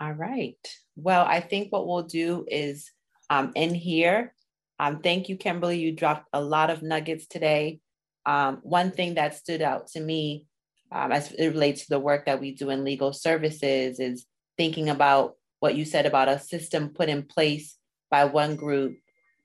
[0.00, 0.56] All right.
[0.96, 2.90] Well, I think what we'll do is
[3.28, 4.34] um, in here.
[4.78, 5.78] Um, thank you, Kimberly.
[5.78, 7.80] You dropped a lot of nuggets today.
[8.24, 10.46] Um, one thing that stood out to me
[10.92, 14.26] um, as it relates to the work that we do in legal services is
[14.56, 17.76] thinking about what you said about a system put in place
[18.10, 18.96] by one group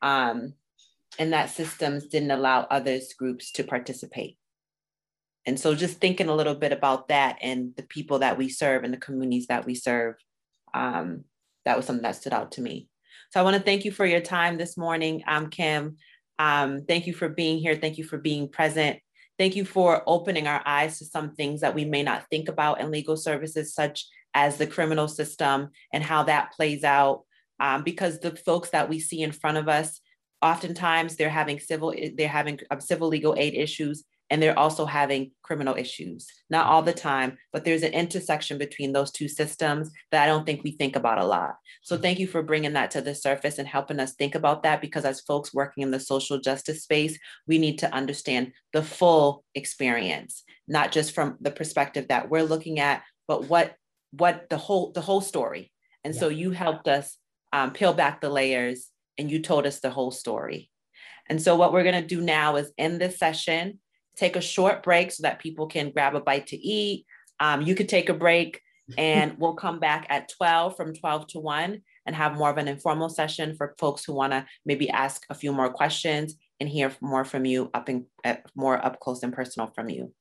[0.02, 0.54] um,
[1.20, 4.38] and that systems didn't allow others groups to participate.
[5.46, 8.84] And so just thinking a little bit about that and the people that we serve
[8.84, 10.16] and the communities that we serve
[10.74, 11.24] um,
[11.66, 12.88] that was something that stood out to me.
[13.32, 15.98] So i want to thank you for your time this morning um, kim.
[16.40, 17.76] Um, thank you for being here.
[17.76, 19.00] Thank you for being present
[19.38, 22.80] Thank you for opening our eyes to some things that we may not think about
[22.80, 27.24] in legal services, such as the criminal system and how that plays out.
[27.60, 30.02] Um, because the folks that we see in front of us,
[30.42, 35.32] oftentimes they're having civil, they're having uh, civil legal aid issues and they're also having
[35.44, 36.28] criminal issues.
[36.50, 40.46] Not all the time, but there's an intersection between those two systems that I don't
[40.46, 41.56] think we think about a lot.
[41.84, 44.82] So thank you for bringing that to the surface and helping us think about that
[44.82, 49.44] because as folks working in the social justice space, we need to understand the full
[49.54, 53.76] experience, not just from the perspective that we're looking at, but what
[54.12, 55.72] what the whole the whole story.
[56.04, 56.20] And yeah.
[56.20, 57.18] so you helped us
[57.54, 60.70] um, peel back the layers and you told us the whole story.
[61.28, 63.80] And so what we're going to do now is end this session
[64.16, 67.06] take a short break so that people can grab a bite to eat.
[67.40, 68.62] Um, you could take a break
[68.98, 72.68] and we'll come back at 12 from 12 to 1 and have more of an
[72.68, 76.92] informal session for folks who want to maybe ask a few more questions and hear
[77.02, 80.14] more from you up in uh, more up close and personal from you.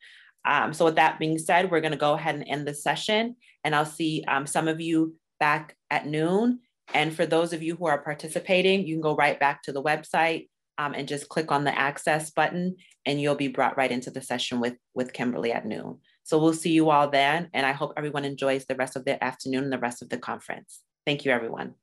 [0.46, 3.36] Um, so with that being said, we're going to go ahead and end the session
[3.62, 6.60] and I'll see um, some of you back at noon.
[6.92, 9.82] And for those of you who are participating, you can go right back to the
[9.82, 10.48] website
[10.78, 12.76] um, and just click on the access button
[13.06, 15.98] and you'll be brought right into the session with, with Kimberly at noon.
[16.22, 17.50] So we'll see you all then.
[17.52, 20.18] And I hope everyone enjoys the rest of the afternoon and the rest of the
[20.18, 20.80] conference.
[21.06, 21.74] Thank you, everyone.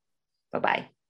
[0.51, 1.01] Bye-bye.